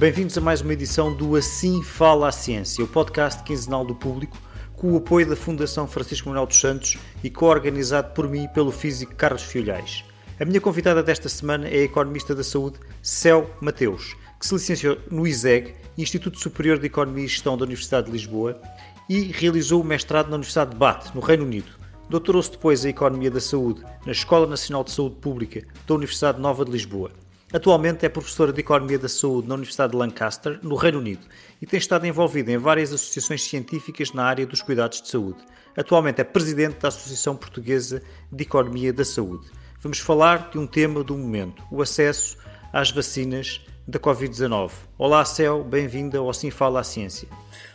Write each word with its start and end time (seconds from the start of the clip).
Bem-vindos 0.00 0.38
a 0.38 0.40
mais 0.40 0.62
uma 0.62 0.72
edição 0.72 1.14
do 1.14 1.36
Assim 1.36 1.82
Fala 1.82 2.28
a 2.28 2.32
Ciência, 2.32 2.82
o 2.82 2.88
podcast 2.88 3.42
quinzenal 3.42 3.84
do 3.84 3.94
público, 3.94 4.34
com 4.72 4.92
o 4.92 4.96
apoio 4.96 5.28
da 5.28 5.36
Fundação 5.36 5.86
Francisco 5.86 6.30
Manuel 6.30 6.46
dos 6.46 6.58
Santos 6.58 6.96
e 7.22 7.28
co-organizado 7.28 8.14
por 8.14 8.26
mim 8.26 8.48
pelo 8.54 8.72
físico 8.72 9.14
Carlos 9.14 9.42
Fiolhais. 9.42 10.02
A 10.40 10.46
minha 10.46 10.58
convidada 10.58 11.02
desta 11.02 11.28
semana 11.28 11.68
é 11.68 11.80
a 11.80 11.82
economista 11.82 12.34
da 12.34 12.42
saúde 12.42 12.78
Céu 13.02 13.50
Mateus, 13.60 14.16
que 14.38 14.46
se 14.46 14.54
licenciou 14.54 14.96
no 15.10 15.26
ISEG, 15.26 15.74
Instituto 15.98 16.40
Superior 16.40 16.78
de 16.78 16.86
Economia 16.86 17.26
e 17.26 17.28
Gestão 17.28 17.58
da 17.58 17.66
Universidade 17.66 18.06
de 18.06 18.12
Lisboa, 18.12 18.58
e 19.06 19.24
realizou 19.24 19.82
o 19.82 19.84
mestrado 19.84 20.30
na 20.30 20.36
Universidade 20.36 20.70
de 20.70 20.78
Bath, 20.78 21.14
no 21.14 21.20
Reino 21.20 21.44
Unido. 21.44 21.72
Doutorou-se 22.08 22.50
depois 22.50 22.86
em 22.86 22.88
Economia 22.88 23.30
da 23.30 23.38
Saúde 23.38 23.82
na 24.06 24.12
Escola 24.12 24.46
Nacional 24.46 24.82
de 24.82 24.92
Saúde 24.92 25.16
Pública 25.16 25.62
da 25.86 25.94
Universidade 25.94 26.40
Nova 26.40 26.64
de 26.64 26.70
Lisboa. 26.70 27.10
Atualmente 27.52 28.06
é 28.06 28.08
professora 28.08 28.52
de 28.52 28.60
Economia 28.60 28.96
da 28.96 29.08
Saúde 29.08 29.48
na 29.48 29.54
Universidade 29.54 29.90
de 29.90 29.98
Lancaster, 29.98 30.60
no 30.62 30.76
Reino 30.76 30.98
Unido, 31.00 31.26
e 31.60 31.66
tem 31.66 31.78
estado 31.78 32.06
envolvida 32.06 32.52
em 32.52 32.56
várias 32.56 32.92
associações 32.92 33.42
científicas 33.42 34.12
na 34.12 34.24
área 34.24 34.46
dos 34.46 34.62
cuidados 34.62 35.02
de 35.02 35.08
saúde. 35.08 35.44
Atualmente 35.76 36.20
é 36.20 36.24
presidente 36.24 36.78
da 36.78 36.88
Associação 36.88 37.36
Portuguesa 37.36 38.02
de 38.30 38.44
Economia 38.44 38.92
da 38.92 39.04
Saúde. 39.04 39.48
Vamos 39.80 39.98
falar 39.98 40.50
de 40.50 40.58
um 40.58 40.66
tema 40.66 41.02
do 41.02 41.18
momento: 41.18 41.60
o 41.72 41.82
acesso 41.82 42.38
às 42.72 42.92
vacinas 42.92 43.60
da 43.86 43.98
Covid-19. 43.98 44.70
Olá, 44.96 45.24
Céu, 45.24 45.64
bem-vinda 45.64 46.18
ao 46.18 46.32
Sim 46.32 46.52
Fala 46.52 46.78
à 46.78 46.84
Ciência. 46.84 47.26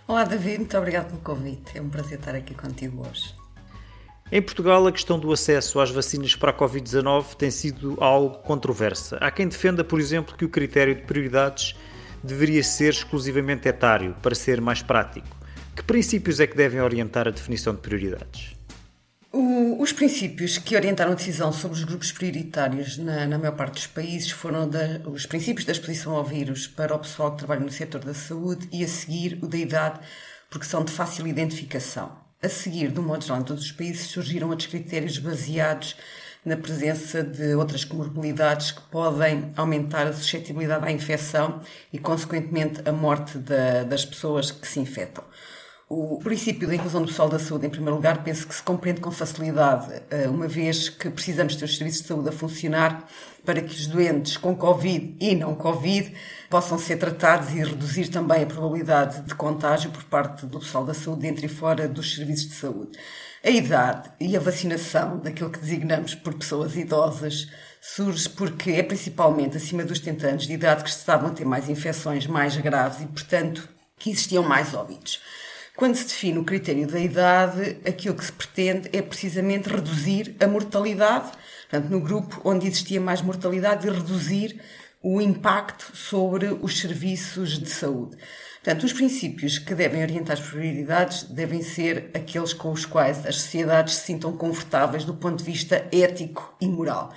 Olá, 0.07 0.23
David, 0.23 0.59
muito 0.59 0.77
obrigado 0.77 1.07
pelo 1.07 1.19
convite. 1.19 1.77
É 1.77 1.81
um 1.81 1.89
prazer 1.89 2.19
estar 2.19 2.33
aqui 2.33 2.53
contigo 2.53 3.05
hoje. 3.05 3.44
Em 4.31 4.41
Portugal, 4.41 4.87
a 4.87 4.91
questão 4.91 5.19
do 5.19 5.31
acesso 5.31 5.79
às 5.79 5.91
vacinas 5.91 6.35
para 6.35 6.49
a 6.49 6.53
Covid-19 6.53 7.35
tem 7.35 7.51
sido 7.51 7.95
algo 7.99 8.39
controversa. 8.39 9.17
Há 9.21 9.29
quem 9.29 9.47
defenda, 9.47 9.83
por 9.83 9.99
exemplo, 9.99 10.35
que 10.35 10.43
o 10.43 10.49
critério 10.49 10.95
de 10.95 11.03
prioridades 11.03 11.75
deveria 12.23 12.63
ser 12.63 12.89
exclusivamente 12.89 13.67
etário, 13.67 14.15
para 14.23 14.33
ser 14.33 14.59
mais 14.59 14.81
prático. 14.81 15.27
Que 15.75 15.83
princípios 15.83 16.39
é 16.39 16.47
que 16.47 16.57
devem 16.57 16.81
orientar 16.81 17.27
a 17.27 17.31
definição 17.31 17.75
de 17.75 17.81
prioridades? 17.81 18.55
Os 19.31 19.93
princípios 19.93 20.57
que 20.57 20.75
orientaram 20.75 21.11
a 21.11 21.15
decisão 21.15 21.53
sobre 21.53 21.77
os 21.77 21.83
grupos 21.83 22.11
prioritários 22.11 22.97
na, 22.97 23.27
na 23.27 23.37
maior 23.37 23.55
parte 23.55 23.73
dos 23.73 23.87
países 23.87 24.31
foram 24.31 24.67
da, 24.67 25.01
os 25.05 25.27
princípios 25.27 25.65
da 25.65 25.71
exposição 25.71 26.15
ao 26.15 26.23
vírus 26.23 26.65
para 26.65 26.95
o 26.95 26.99
pessoal 26.99 27.33
que 27.33 27.39
trabalha 27.39 27.59
no 27.59 27.71
setor 27.71 28.03
da 28.03 28.13
saúde 28.15 28.67
e 28.71 28.83
a 28.83 28.87
seguir 28.87 29.37
o 29.43 29.47
da 29.47 29.57
idade, 29.57 29.99
porque 30.49 30.65
são 30.65 30.83
de 30.83 30.91
fácil 30.91 31.27
identificação. 31.27 32.24
A 32.45 32.49
seguir, 32.49 32.91
do 32.91 33.01
modo 33.01 33.23
geral, 33.25 33.41
em 33.41 33.43
todos 33.43 33.63
os 33.63 33.71
países 33.71 34.05
surgiram 34.05 34.51
outros 34.51 34.67
critérios 34.69 35.17
baseados 35.17 35.95
na 36.45 36.55
presença 36.55 37.23
de 37.23 37.55
outras 37.55 37.83
comorbilidades 37.83 38.69
que 38.69 38.81
podem 38.83 39.51
aumentar 39.57 40.05
a 40.05 40.13
suscetibilidade 40.13 40.85
à 40.85 40.91
infecção 40.91 41.61
e, 41.91 41.97
consequentemente, 41.97 42.87
a 42.87 42.91
morte 42.91 43.39
da, 43.39 43.83
das 43.83 44.05
pessoas 44.05 44.51
que 44.51 44.67
se 44.67 44.79
infectam. 44.79 45.23
O 45.87 46.17
princípio 46.17 46.67
da 46.67 46.73
inclusão 46.73 46.99
do 46.99 47.07
pessoal 47.07 47.29
da 47.29 47.37
saúde, 47.37 47.67
em 47.67 47.69
primeiro 47.69 47.95
lugar, 47.95 48.23
penso 48.23 48.47
que 48.47 48.55
se 48.55 48.63
compreende 48.63 49.01
com 49.01 49.11
facilidade, 49.11 50.01
eh, 50.09 50.27
uma 50.27 50.47
vez 50.47 50.89
que 50.89 51.11
precisamos 51.11 51.55
ter 51.55 51.65
os 51.65 51.77
serviços 51.77 52.01
de 52.01 52.07
saúde 52.07 52.29
a 52.29 52.31
funcionar 52.31 53.07
para 53.45 53.61
que 53.61 53.71
os 53.71 53.85
doentes 53.85 54.35
com 54.35 54.55
Covid 54.55 55.15
e 55.19 55.35
não 55.35 55.53
Covid 55.53 56.11
possam 56.49 56.79
ser 56.79 56.97
tratados 56.97 57.53
e 57.53 57.63
reduzir 57.63 58.07
também 58.07 58.41
a 58.41 58.45
probabilidade 58.47 59.21
de 59.21 59.35
contágio 59.35 59.91
por 59.91 60.03
parte 60.05 60.47
do 60.47 60.59
pessoal 60.59 60.83
da 60.83 60.95
saúde 60.95 61.21
dentro 61.21 61.45
e 61.45 61.49
fora 61.49 61.87
dos 61.87 62.15
serviços 62.15 62.47
de 62.47 62.55
saúde. 62.55 62.97
A 63.43 63.49
idade 63.51 64.09
e 64.19 64.35
a 64.35 64.39
vacinação 64.39 65.19
daquilo 65.19 65.51
que 65.51 65.59
designamos 65.59 66.15
por 66.15 66.33
pessoas 66.33 66.75
idosas 66.75 67.47
surge 67.79 68.27
porque 68.27 68.71
é 68.71 68.81
principalmente 68.81 69.57
acima 69.57 69.83
dos 69.83 69.99
70 69.99 70.27
anos 70.27 70.47
de 70.47 70.53
idade 70.53 70.83
que 70.83 70.89
se 70.89 70.97
estavam 70.97 71.29
a 71.29 71.31
ter 71.31 71.45
mais 71.45 71.69
infecções 71.69 72.25
mais 72.25 72.57
graves 72.57 73.01
e, 73.01 73.05
portanto, 73.05 73.69
que 73.99 74.09
existiam 74.09 74.41
mais 74.41 74.73
óbitos. 74.73 75.21
Quando 75.75 75.95
se 75.95 76.05
define 76.05 76.39
o 76.39 76.45
critério 76.45 76.87
da 76.87 76.99
idade, 76.99 77.77
aquilo 77.85 78.15
que 78.15 78.23
se 78.23 78.31
pretende 78.31 78.89
é 78.93 79.01
precisamente 79.01 79.67
reduzir 79.69 80.35
a 80.39 80.47
mortalidade 80.47 81.31
Portanto, 81.69 81.89
no 81.89 81.99
grupo 81.99 82.41
onde 82.43 82.67
existia 82.67 83.01
mais 83.01 83.21
mortalidade 83.21 83.87
e 83.87 83.91
reduzir 83.91 84.61
o 85.01 85.21
impacto 85.21 85.95
sobre 85.95 86.47
os 86.61 86.79
serviços 86.79 87.59
de 87.59 87.69
saúde. 87.69 88.17
Portanto, 88.63 88.83
os 88.83 88.93
princípios 88.93 89.59
que 89.59 89.75
devem 89.75 90.01
orientar 90.01 90.33
as 90.33 90.39
prioridades 90.39 91.23
devem 91.23 91.61
ser 91.61 92.09
aqueles 92.13 92.53
com 92.53 92.71
os 92.71 92.85
quais 92.85 93.25
as 93.25 93.35
sociedades 93.35 93.95
se 93.95 94.05
sintam 94.05 94.35
confortáveis 94.35 95.03
do 95.03 95.13
ponto 95.13 95.37
de 95.37 95.43
vista 95.43 95.85
ético 95.91 96.55
e 96.59 96.67
moral. 96.67 97.13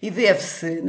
E 0.00 0.10
deve-se, 0.10 0.82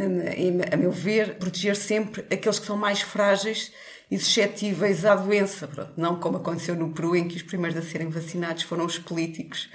a 0.72 0.78
meu 0.78 0.92
ver, 0.92 1.36
proteger 1.36 1.76
sempre 1.76 2.26
aqueles 2.32 2.60
que 2.60 2.66
são 2.66 2.78
mais 2.78 3.02
frágeis 3.02 3.72
e 4.10 4.18
suscetíveis 4.18 5.06
à 5.06 5.16
doença. 5.16 5.68
Pronto, 5.68 5.94
não 5.98 6.20
como 6.20 6.38
aconteceu 6.38 6.76
no 6.76 6.92
Peru, 6.92 7.16
em 7.16 7.28
que 7.28 7.38
os 7.38 7.44
primeiros 7.44 7.78
a 7.78 7.82
serem 7.82 8.10
vacinados 8.10 8.64
foram 8.64 8.86
os 8.86 8.98
políticos 8.98 9.70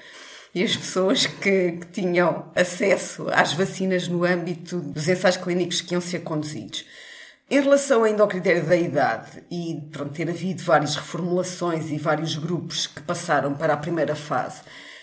e 0.54 0.62
as 0.62 0.76
pessoas 0.76 1.26
que, 1.26 1.72
que, 1.72 1.86
tinham 1.92 2.50
acesso 2.54 3.26
às 3.32 3.52
vacinas 3.52 4.08
no 4.08 4.24
âmbito 4.24 4.80
dos 4.80 5.08
ensaios 5.08 5.36
clínicos 5.36 5.80
que 5.80 5.94
iam 5.94 6.00
ser 6.00 6.20
conduzidos. 6.20 6.84
Em 7.50 7.60
relação 7.60 8.04
ainda 8.04 8.22
ao 8.22 8.28
critério 8.28 8.64
da 8.66 8.76
idade 8.76 9.42
e 9.50 9.80
pronto, 9.90 10.12
ter 10.12 10.28
havido 10.28 10.62
várias 10.62 10.96
reformulações 10.96 11.90
e 11.90 11.96
vários 11.96 12.36
grupos 12.36 12.86
que 12.86 13.00
passaram 13.02 13.54
para 13.54 13.72
a 13.72 13.76
primeira 13.76 14.14
fase, 14.14 14.60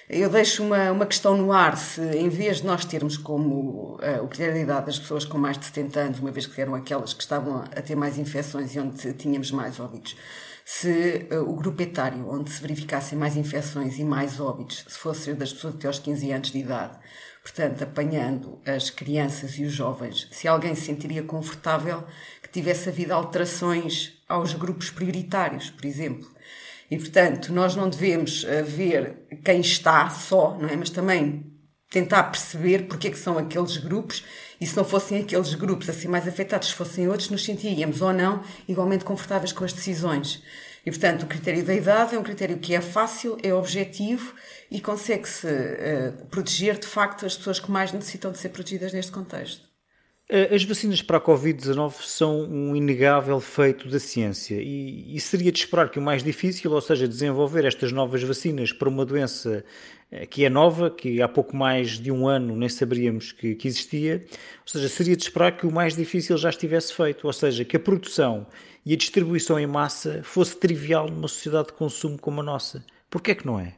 eu 0.08 0.30
deixo 0.30 0.64
uma, 0.64 0.92
uma 0.92 1.06
questão 1.06 1.36
no 1.36 1.52
ar, 1.52 1.76
se 1.76 2.00
em 2.00 2.30
vez 2.30 2.58
de 2.58 2.66
nós 2.68 2.86
termos 2.86 3.18
como 3.18 3.96
uh, 3.96 4.24
o 4.24 4.28
critério 4.28 4.54
da 4.54 4.60
idade 4.60 4.86
das 4.86 5.00
pessoas 5.00 5.26
com 5.26 5.38
mais 5.38 5.58
de 5.58 5.66
70 5.66 6.00
anos, 6.00 6.20
uma 6.20 6.32
vez 6.32 6.46
que 6.46 6.62
eram 6.62 6.76
aquelas 6.76 7.12
que 7.12 7.24
estavam 7.24 7.64
a 7.64 7.82
ter 7.82 7.96
mais 7.96 8.18
infecções 8.20 8.76
e 8.76 8.80
onde 8.80 9.14
tínhamos 9.14 9.50
mais 9.50 9.80
óbitos, 9.80 10.16
se 10.64 11.28
uh, 11.32 11.50
o 11.50 11.56
grupo 11.56 11.82
etário 11.82 12.30
onde 12.30 12.52
se 12.52 12.62
verificassem 12.62 13.18
mais 13.18 13.36
infecções 13.36 13.98
e 13.98 14.04
mais 14.04 14.40
óbitos, 14.40 14.86
se 14.88 14.98
fosse 14.98 15.34
das 15.34 15.52
pessoas 15.52 15.74
até 15.74 15.88
aos 15.88 15.98
15 15.98 16.32
anos 16.32 16.52
de 16.52 16.60
idade, 16.60 17.00
portanto, 17.42 17.84
apanhando 17.84 18.60
as 18.64 18.92
crianças 18.92 19.58
e 19.58 19.64
os 19.64 19.74
jovens, 19.74 20.28
se 20.32 20.48
alguém 20.48 20.76
se 20.76 20.82
sentiria 20.82 21.24
confortável 21.24 22.04
que 22.44 22.50
tivesse 22.50 22.90
havido 22.90 23.12
alterações 23.12 24.22
aos 24.30 24.54
grupos 24.54 24.92
prioritários, 24.92 25.72
por 25.72 25.86
exemplo. 25.86 26.30
E, 26.90 26.98
portanto, 26.98 27.52
nós 27.52 27.76
não 27.76 27.90
devemos 27.90 28.44
uh, 28.44 28.64
ver 28.64 29.28
quem 29.44 29.62
está 29.62 30.10
só, 30.10 30.58
não 30.60 30.70
é? 30.70 30.76
Mas 30.76 30.90
também 30.90 31.44
tentar 31.90 32.24
perceber 32.24 32.88
porque 32.88 33.08
é 33.08 33.12
que 33.12 33.18
são 33.18 33.38
aqueles 33.38 33.78
grupos 33.78 34.24
e 34.60 34.68
se 34.68 34.76
não 34.76 34.84
fossem 34.84 35.22
aqueles 35.22 35.54
grupos 35.56 35.90
assim 35.90 36.08
mais 36.08 36.28
afetados, 36.28 36.70
se 36.70 36.74
fossem 36.74 37.08
outros, 37.08 37.30
nos 37.30 37.44
sentiríamos 37.44 38.02
ou 38.02 38.14
não 38.14 38.44
igualmente 38.68 39.06
confortáveis 39.06 39.52
com 39.52 39.64
as 39.64 39.74
decisões. 39.74 40.44
E, 40.86 40.92
portanto, 40.92 41.24
o 41.24 41.28
critério 41.28 41.64
da 41.64 41.74
idade 41.74 42.16
é 42.16 42.20
um 42.20 42.24
critério 42.24 42.58
que 42.60 42.76
é 42.76 42.82
fácil, 42.82 43.38
é 43.42 43.54
objetivo 43.54 44.36
e 44.70 44.80
consegue-se 44.80 45.48
uh, 45.48 46.26
proteger, 46.28 46.78
de 46.78 46.86
facto, 46.86 47.26
as 47.26 47.36
pessoas 47.36 47.60
que 47.60 47.72
mais 47.72 47.92
necessitam 47.92 48.32
de 48.32 48.38
ser 48.38 48.50
protegidas 48.50 48.94
neste 48.94 49.12
contexto. 49.12 49.65
As 50.28 50.64
vacinas 50.64 51.04
para 51.04 51.18
a 51.18 51.22
Covid-19 51.22 52.02
são 52.02 52.42
um 52.42 52.76
inegável 52.76 53.40
feito 53.40 53.88
da 53.88 54.00
ciência 54.00 54.56
e, 54.60 55.16
e, 55.16 55.20
seria 55.20 55.52
de 55.52 55.60
esperar 55.60 55.92
que 55.92 56.00
o 56.00 56.02
mais 56.02 56.24
difícil, 56.24 56.72
ou 56.72 56.82
seja, 56.82 57.08
desenvolver 57.08 57.64
estas 57.64 57.92
novas 57.92 58.24
vacinas 58.24 58.72
para 58.72 58.90
uma 58.90 59.06
doença 59.06 59.64
eh, 60.12 60.26
que 60.26 60.44
é 60.44 60.50
nova, 60.50 60.90
que 60.90 61.22
há 61.22 61.28
pouco 61.28 61.56
mais 61.56 62.00
de 62.00 62.12
um 62.12 62.28
ano 62.28 62.56
nem 62.56 62.68
saberíamos 62.68 63.32
que, 63.32 63.54
que 63.54 63.68
existia, 63.68 64.26
ou 64.62 64.68
seja, 64.68 64.90
seria 64.90 65.16
de 65.16 65.22
esperar 65.22 65.56
que 65.56 65.68
o 65.68 65.72
mais 65.72 65.96
difícil 65.96 66.36
já 66.38 66.50
estivesse 66.50 66.92
feito, 66.92 67.28
ou 67.28 67.34
seja, 67.34 67.64
que 67.64 67.78
a 67.78 67.80
produção 67.80 68.48
e 68.84 68.94
a 68.94 68.98
distribuição 68.98 69.60
em 69.60 69.68
massa 69.68 70.22
fosse 70.24 70.58
trivial 70.58 71.08
numa 71.08 71.28
sociedade 71.28 71.68
de 71.68 71.74
consumo 71.74 72.18
como 72.18 72.42
a 72.42 72.44
nossa. 72.44 72.84
Porquê 73.12 73.32
é 73.32 73.36
que 73.36 73.46
não 73.46 73.60
é? 73.60 73.76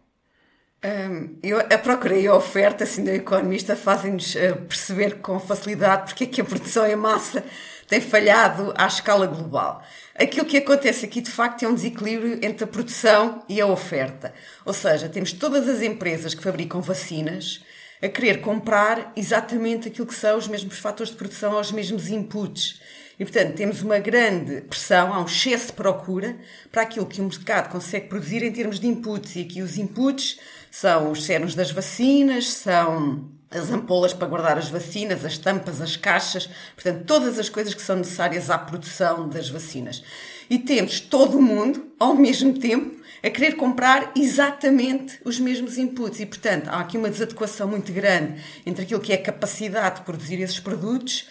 Eu 1.41 1.59
a 1.59 1.77
procurei 1.77 2.27
a 2.27 2.35
oferta 2.35 2.83
assim, 2.83 3.03
do 3.03 3.09
economista 3.09 3.75
fazem-nos 3.75 4.35
uh, 4.35 4.55
perceber 4.67 5.21
com 5.21 5.39
facilidade 5.39 6.05
porque 6.05 6.25
é 6.25 6.27
que 6.27 6.39
a 6.39 6.45
produção 6.45 6.85
em 6.85 6.95
massa 6.95 7.43
tem 7.87 7.99
falhado 7.99 8.73
à 8.77 8.85
escala 8.85 9.25
global. 9.25 9.83
Aquilo 10.13 10.45
que 10.45 10.57
acontece 10.57 11.05
aqui, 11.05 11.19
de 11.19 11.31
facto, 11.31 11.63
é 11.63 11.67
um 11.67 11.73
desequilíbrio 11.73 12.39
entre 12.43 12.63
a 12.63 12.67
produção 12.67 13.43
e 13.49 13.59
a 13.59 13.65
oferta. 13.65 14.33
Ou 14.65 14.73
seja, 14.73 15.09
temos 15.09 15.31
todas 15.33 15.67
as 15.67 15.81
empresas 15.81 16.35
que 16.35 16.43
fabricam 16.43 16.81
vacinas 16.81 17.63
a 18.01 18.07
querer 18.07 18.41
comprar 18.41 19.11
exatamente 19.15 19.87
aquilo 19.87 20.05
que 20.05 20.13
são 20.13 20.37
os 20.37 20.47
mesmos 20.47 20.77
fatores 20.77 21.11
de 21.11 21.17
produção, 21.17 21.59
os 21.59 21.71
mesmos 21.71 22.09
inputs. 22.09 22.79
E, 23.19 23.25
portanto, 23.25 23.55
temos 23.55 23.81
uma 23.81 23.97
grande 23.97 24.61
pressão, 24.61 25.11
há 25.11 25.19
um 25.19 25.25
excesso 25.25 25.67
de 25.67 25.73
procura 25.73 26.37
para 26.71 26.83
aquilo 26.83 27.07
que 27.07 27.19
o 27.19 27.23
mercado 27.23 27.71
consegue 27.71 28.07
produzir 28.07 28.43
em 28.43 28.51
termos 28.51 28.79
de 28.79 28.85
inputs. 28.85 29.35
E 29.35 29.41
aqui 29.41 29.61
os 29.63 29.77
inputs 29.77 30.39
são 30.79 31.11
os 31.11 31.25
céruns 31.25 31.55
das 31.55 31.71
vacinas, 31.71 32.53
são 32.53 33.31
as 33.49 33.71
ampolas 33.71 34.13
para 34.13 34.27
guardar 34.27 34.59
as 34.59 34.69
vacinas, 34.69 35.25
as 35.25 35.35
tampas, 35.35 35.81
as 35.81 35.97
caixas, 35.97 36.47
portanto, 36.75 37.03
todas 37.03 37.39
as 37.39 37.49
coisas 37.49 37.73
que 37.73 37.81
são 37.81 37.95
necessárias 37.95 38.51
à 38.51 38.59
produção 38.59 39.27
das 39.27 39.49
vacinas. 39.49 40.03
E 40.47 40.59
temos 40.59 40.99
todo 40.99 41.39
o 41.39 41.41
mundo, 41.41 41.87
ao 41.99 42.13
mesmo 42.13 42.53
tempo, 42.59 42.95
a 43.23 43.29
querer 43.31 43.55
comprar 43.55 44.11
exatamente 44.15 45.19
os 45.25 45.39
mesmos 45.39 45.79
inputs. 45.79 46.19
E, 46.19 46.27
portanto, 46.27 46.67
há 46.67 46.79
aqui 46.79 46.95
uma 46.95 47.09
desadequação 47.09 47.67
muito 47.67 47.91
grande 47.91 48.39
entre 48.63 48.83
aquilo 48.83 49.01
que 49.01 49.11
é 49.11 49.15
a 49.15 49.23
capacidade 49.23 49.95
de 49.95 50.01
produzir 50.05 50.39
esses 50.39 50.59
produtos 50.59 51.27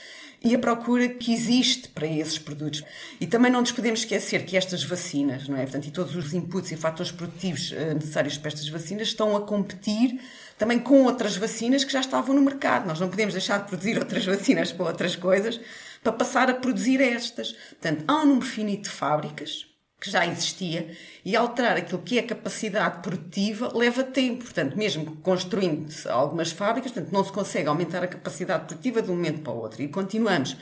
e 0.47 0.55
a 0.55 0.59
procura 0.61 1.09
que 1.09 1.35
existe 1.35 1.89
para 1.89 2.07
esses 2.07 2.39
produtos. 2.39 2.85
E 3.21 3.27
também 3.27 3.51
não 3.51 3.61
nos 3.61 3.73
podemos 3.73 4.01
esquecer 4.01 4.45
que 4.47 4.57
estas 4.57 4.85
vacinas, 4.85 5.49
não 5.49 5.57
é? 5.57 5.63
Portanto, 5.63 5.89
e 5.89 5.91
todos 5.91 6.15
os 6.15 6.33
inputs 6.33 6.71
e 6.71 6.77
fatores 6.77 7.11
produtivos 7.11 7.73
uh, 7.73 7.95
necessários 7.95 8.39
para 8.39 8.49
estas 8.49 8.69
vacinas 8.69 9.09
estão 9.09 9.37
a 9.37 9.41
competir 9.41 10.21
também 10.57 10.79
com 10.79 11.03
outras 11.03 11.37
vacinas 11.37 11.83
que 11.83 11.93
já 11.93 11.99
estavam 11.99 12.33
no 12.33 12.41
mercado. 12.41 12.87
Nós 12.87 13.01
não 13.01 13.09
podemos 13.09 13.35
deixar 13.35 13.59
de 13.59 13.69
produzir 13.69 13.99
outras 13.99 14.25
vacinas 14.25 14.71
para 14.71 14.87
outras 14.87 15.17
coisas 15.17 15.61
para 16.01 16.13
passar 16.13 16.49
a 16.49 16.55
produzir 16.55 17.01
estas. 17.01 17.51
Portanto, 17.53 18.05
há 18.07 18.23
um 18.23 18.27
número 18.27 18.47
finito 18.47 18.85
de 18.85 18.91
fábricas 18.91 19.67
que 20.01 20.11
já 20.11 20.27
existia 20.27 20.95
e 21.25 21.35
alterar 21.35 21.77
aquilo 21.77 22.03
que 22.03 22.19
é 22.19 22.23
capacidade 22.23 23.01
produtiva 23.03 23.71
leva 23.75 24.05
tempo. 24.05 24.45
Portanto, 24.45 24.77
mesmo 24.77 25.17
construindo-se 25.17 26.09
algumas 26.09 26.53
fábricas, 26.53 26.93
portanto, 26.93 27.13
não 27.13 27.25
se 27.25 27.33
consegue 27.33 27.69
aumentar 27.69 28.03
a 28.05 28.09
capacidade 28.09 28.67
produtiva 28.67 29.01
de 29.01 29.11
um 29.11 29.15
momento 29.15 29.41
para 29.41 29.53
o 29.53 29.59
outro. 29.59 29.83
E 29.83 29.89
continuamos 29.89 30.57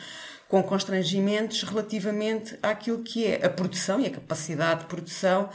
com 0.49 0.63
constrangimentos 0.63 1.63
relativamente 1.63 2.57
àquilo 2.63 3.03
que 3.03 3.27
é 3.27 3.45
a 3.45 3.51
produção 3.51 4.01
e 4.01 4.07
a 4.07 4.11
capacidade 4.11 4.81
de 4.81 4.87
produção 4.87 5.49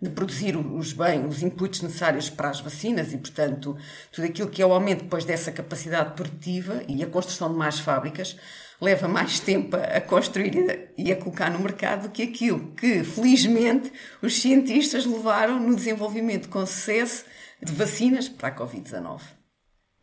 de 0.00 0.10
produzir 0.10 0.56
os 0.56 0.92
bens, 0.92 1.24
os 1.26 1.42
inputs 1.44 1.80
necessários 1.80 2.28
para 2.28 2.50
as 2.50 2.60
vacinas 2.60 3.12
e, 3.12 3.18
portanto, 3.18 3.76
tudo 4.10 4.26
aquilo 4.26 4.48
que 4.48 4.60
é 4.60 4.66
o 4.66 4.72
aumento 4.72 5.04
depois 5.04 5.24
dessa 5.24 5.52
capacidade 5.52 6.14
produtiva 6.14 6.82
e 6.88 7.04
a 7.04 7.06
construção 7.06 7.52
de 7.52 7.56
mais 7.56 7.78
fábricas 7.78 8.36
leva 8.82 9.06
mais 9.06 9.38
tempo 9.38 9.76
a 9.76 10.00
construir 10.00 10.90
e 10.98 11.12
a 11.12 11.16
colocar 11.16 11.48
no 11.48 11.60
mercado 11.60 12.08
do 12.08 12.10
que 12.10 12.24
aquilo 12.24 12.72
que, 12.76 13.04
felizmente, 13.04 13.92
os 14.20 14.42
cientistas 14.42 15.06
levaram 15.06 15.60
no 15.60 15.76
desenvolvimento 15.76 16.48
com 16.48 16.66
sucesso 16.66 17.24
de 17.62 17.72
vacinas 17.72 18.28
para 18.28 18.48
a 18.48 18.56
Covid-19. 18.56 19.20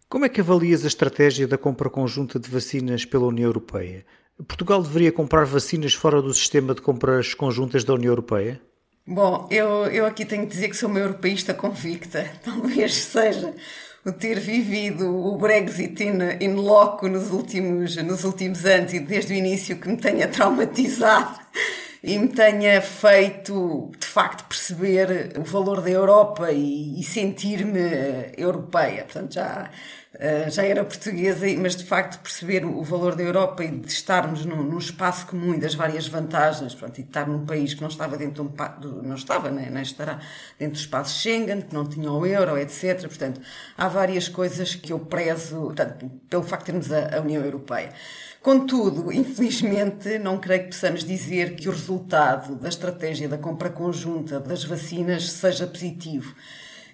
Como 0.07 0.23
é 0.23 0.29
que 0.29 0.39
avalias 0.39 0.85
a 0.85 0.87
estratégia 0.87 1.45
da 1.45 1.57
compra 1.57 1.89
conjunta 1.89 2.39
de 2.39 2.49
vacinas 2.49 3.03
pela 3.03 3.27
União 3.27 3.47
Europeia? 3.47 4.05
Portugal 4.47 4.81
deveria 4.81 5.11
comprar 5.11 5.43
vacinas 5.43 5.93
fora 5.93 6.21
do 6.21 6.33
sistema 6.33 6.73
de 6.73 6.81
compras 6.81 7.33
conjuntas 7.33 7.83
da 7.83 7.93
União 7.93 8.11
Europeia? 8.11 8.61
Bom, 9.05 9.45
eu, 9.51 9.67
eu 9.87 10.05
aqui 10.05 10.23
tenho 10.23 10.43
que 10.43 10.53
dizer 10.53 10.69
que 10.69 10.77
sou 10.77 10.87
uma 10.87 10.99
europeísta 10.99 11.53
convicta. 11.53 12.31
Talvez 12.45 12.93
seja 12.93 13.53
o 14.09 14.13
ter 14.13 14.39
vivido 14.39 15.15
o 15.15 15.37
Brexit 15.37 16.03
in, 16.03 16.19
in 16.41 16.55
loco 16.55 17.07
nos 17.07 17.31
últimos, 17.31 17.95
nos 17.97 18.23
últimos 18.23 18.65
anos 18.65 18.93
e 18.93 18.99
desde 18.99 19.33
o 19.33 19.35
início 19.35 19.77
que 19.77 19.87
me 19.87 19.97
tenha 19.97 20.27
traumatizado 20.27 21.39
e 22.03 22.17
me 22.17 22.27
tenha 22.27 22.81
feito 22.81 23.91
de 23.97 24.07
facto 24.07 24.45
perceber 24.45 25.33
o 25.37 25.43
valor 25.43 25.81
da 25.81 25.89
Europa 25.89 26.51
e, 26.51 26.99
e 26.99 27.03
sentir-me 27.03 28.31
europeia. 28.37 29.03
Portanto, 29.03 29.33
já 29.33 29.69
eh, 30.21 30.49
já 30.49 30.65
era 30.65 30.83
portuguesa, 30.83 31.45
mas 31.57 31.77
de 31.77 31.85
facto 31.85 32.21
perceber 32.21 32.65
o 32.65 32.83
valor 32.83 33.15
da 33.15 33.23
Europa 33.23 33.63
e 33.63 33.71
de 33.71 33.87
estarmos 33.87 34.45
num, 34.45 34.61
num 34.61 34.77
espaço 34.77 35.25
comum 35.25 35.53
e 35.53 35.57
das 35.57 35.73
várias 35.73 36.09
vantagens, 36.09 36.75
pronto, 36.75 36.99
e 36.99 37.03
de 37.03 37.07
estar 37.07 37.25
num 37.25 37.45
país 37.45 37.73
que 37.73 37.79
não 37.79 37.87
estava 37.87 38.17
dentro 38.17 38.43
de 38.43 38.49
um, 38.49 38.79
do, 38.81 39.01
não 39.01 39.15
estava, 39.15 39.49
nem, 39.49 39.69
nem 39.69 39.81
estará 39.81 40.19
dentro 40.59 40.73
do 40.73 40.81
espaço 40.81 41.17
Schengen, 41.21 41.61
que 41.61 41.73
não 41.73 41.87
tinha 41.87 42.11
o 42.11 42.25
euro, 42.25 42.57
etc. 42.57 43.07
Portanto, 43.07 43.39
há 43.77 43.87
várias 43.87 44.27
coisas 44.27 44.75
que 44.75 44.91
eu 44.91 44.99
prezo, 44.99 45.55
portanto, 45.61 46.11
pelo 46.29 46.43
facto 46.43 46.65
de 46.65 46.71
termos 46.73 46.91
a, 46.91 47.15
a 47.17 47.21
União 47.21 47.41
Europeia. 47.41 47.93
Contudo, 48.41 49.13
infelizmente, 49.13 50.19
não 50.19 50.37
creio 50.37 50.63
que 50.63 50.69
possamos 50.71 51.05
dizer 51.05 51.55
que 51.55 51.69
o 51.69 51.71
resultado 51.71 52.55
da 52.55 52.67
estratégia 52.67 53.29
da 53.29 53.37
compra 53.37 53.69
conjunta 53.69 54.37
das 54.37 54.65
vacinas 54.65 55.31
seja 55.31 55.65
positivo. 55.65 56.35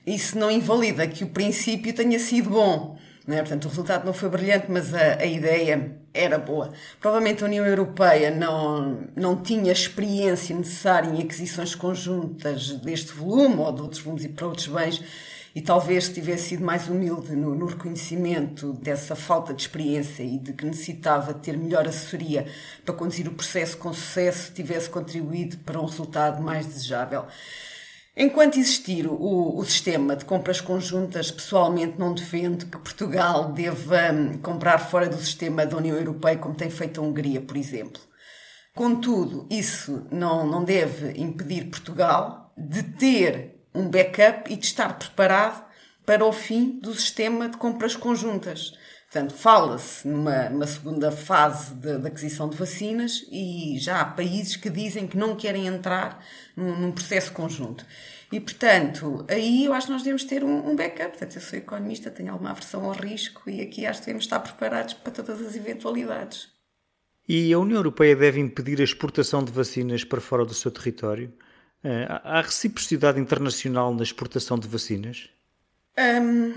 Isso 0.06 0.38
não 0.38 0.52
invalida 0.52 1.08
que 1.08 1.24
o 1.24 1.28
princípio 1.28 1.92
tenha 1.92 2.20
sido 2.20 2.52
bom. 2.52 2.96
Não 3.28 3.36
é? 3.36 3.40
Portanto, 3.40 3.66
o 3.66 3.70
resultado 3.70 4.06
não 4.06 4.14
foi 4.14 4.30
brilhante, 4.30 4.68
mas 4.70 4.94
a, 4.94 5.16
a, 5.16 5.26
ideia 5.26 5.98
era 6.14 6.38
boa. 6.38 6.72
Provavelmente 7.00 7.44
a 7.44 7.48
União 7.48 7.66
Europeia 7.66 8.30
não, 8.30 9.08
não 9.16 9.42
tinha 9.42 9.72
experiência 9.72 10.56
necessária 10.56 11.10
em 11.10 11.22
aquisições 11.22 11.74
conjuntas 11.74 12.72
deste 12.82 13.14
volume 13.14 13.58
ou 13.58 13.72
de 13.72 13.82
outros 13.82 14.02
volumes 14.02 14.26
e 14.26 14.30
para 14.30 14.46
outros 14.46 14.68
bens, 14.68 15.02
e 15.56 15.62
talvez 15.62 16.10
tivesse 16.10 16.50
sido 16.50 16.66
mais 16.66 16.88
humilde 16.90 17.34
no, 17.34 17.56
no 17.56 17.66
reconhecimento 17.66 18.74
dessa 18.74 19.16
falta 19.16 19.54
de 19.54 19.62
experiência 19.62 20.22
e 20.22 20.38
de 20.38 20.52
que 20.54 20.66
necessitava 20.66 21.34
ter 21.34 21.58
melhor 21.58 21.88
assessoria 21.88 22.46
para 22.84 22.94
conduzir 22.94 23.28
o 23.28 23.32
processo 23.32 23.78
com 23.78 23.94
sucesso, 23.94 24.52
tivesse 24.54 24.90
contribuído 24.90 25.58
para 25.60 25.80
um 25.80 25.86
resultado 25.86 26.44
mais 26.44 26.66
desejável. 26.66 27.26
Enquanto 28.18 28.58
existir 28.58 29.06
o, 29.08 29.58
o, 29.58 29.66
sistema 29.66 30.16
de 30.16 30.24
compras 30.24 30.62
conjuntas, 30.62 31.32
pessoalmente 31.32 32.00
não 32.00 32.14
defendo 32.14 32.66
que 32.66 32.78
Portugal 32.78 33.52
deva 33.52 34.14
hum, 34.14 34.38
comprar 34.38 34.78
fora 34.78 35.10
do 35.10 35.18
sistema 35.18 35.66
da 35.66 35.76
União 35.76 35.98
Europeia, 35.98 36.38
como 36.38 36.56
tem 36.56 36.70
feito 36.70 37.02
a 37.02 37.04
Hungria, 37.04 37.42
por 37.42 37.58
exemplo. 37.58 38.02
Contudo, 38.74 39.46
isso 39.50 40.08
não, 40.10 40.48
não 40.48 40.64
deve 40.64 41.20
impedir 41.20 41.66
Portugal 41.66 42.54
de 42.58 42.84
ter 42.84 43.56
um 43.74 43.90
backup 43.90 44.52
e 44.52 44.56
de 44.56 44.66
estar 44.66 44.98
preparado 44.98 45.66
para 46.06 46.26
o 46.26 46.32
fim 46.32 46.80
do 46.82 46.94
sistema 46.94 47.50
de 47.50 47.58
compras 47.58 47.98
conjuntas. 47.98 48.74
Portanto, 49.16 49.34
fala-se 49.34 50.06
numa, 50.06 50.50
numa, 50.50 50.68
segunda 50.68 51.10
fase 51.10 51.74
da 51.76 52.10
aquisição 52.10 52.50
de 52.50 52.58
vacinas 52.58 53.26
e 53.32 53.78
já 53.80 54.02
há 54.02 54.06
países 54.06 54.58
que 54.58 54.70
dizem 54.70 55.08
que 55.08 55.16
não 55.16 55.38
querem 55.38 55.68
entrar 55.68 56.22
num, 56.54 56.78
num, 56.78 56.92
processo 56.92 57.32
conjunto. 57.32 57.86
E, 58.30 58.42
portanto, 58.42 59.26
aí 59.30 59.64
eu 59.64 59.74
acho 59.74 59.88
que 59.88 59.94
nós 59.94 60.04
devemos 60.04 60.26
ter 60.26 60.44
um, 60.44 60.70
um, 60.70 60.76
backup. 60.76 61.12
Portanto, 61.12 61.34
eu 61.34 61.42
sou 61.42 61.58
economista, 61.58 62.12
tenho 62.12 62.30
alguma 62.34 62.52
aversão 62.52 62.84
ao 62.84 62.92
risco 62.92 63.50
e 63.50 63.62
aqui 63.62 63.86
acho 63.86 64.02
que 64.02 64.08
devemos 64.08 64.26
estar 64.26 64.42
preparados 64.42 64.96
para 64.96 65.14
todas 65.14 65.40
as 65.42 65.56
eventualidades. 65.56 66.50
E 67.26 67.54
a 67.54 67.58
União 67.58 67.78
Europeia 67.78 68.18
deve 68.18 68.42
impedir 68.42 68.82
a 68.82 68.84
exportação 68.84 69.42
de 69.46 69.52
vacinas 69.54 70.04
para 70.04 70.20
fora 70.20 70.44
do 70.44 70.54
seu 70.54 70.72
território? 70.72 71.32
Eh, 71.82 72.06
há 72.10 72.42
reciprocidade 72.42 73.18
internacional 73.18 73.96
na 73.96 74.04
exportação 74.04 74.60
de 74.60 74.68
vacinas? 74.68 75.30
Hum, 75.98 76.54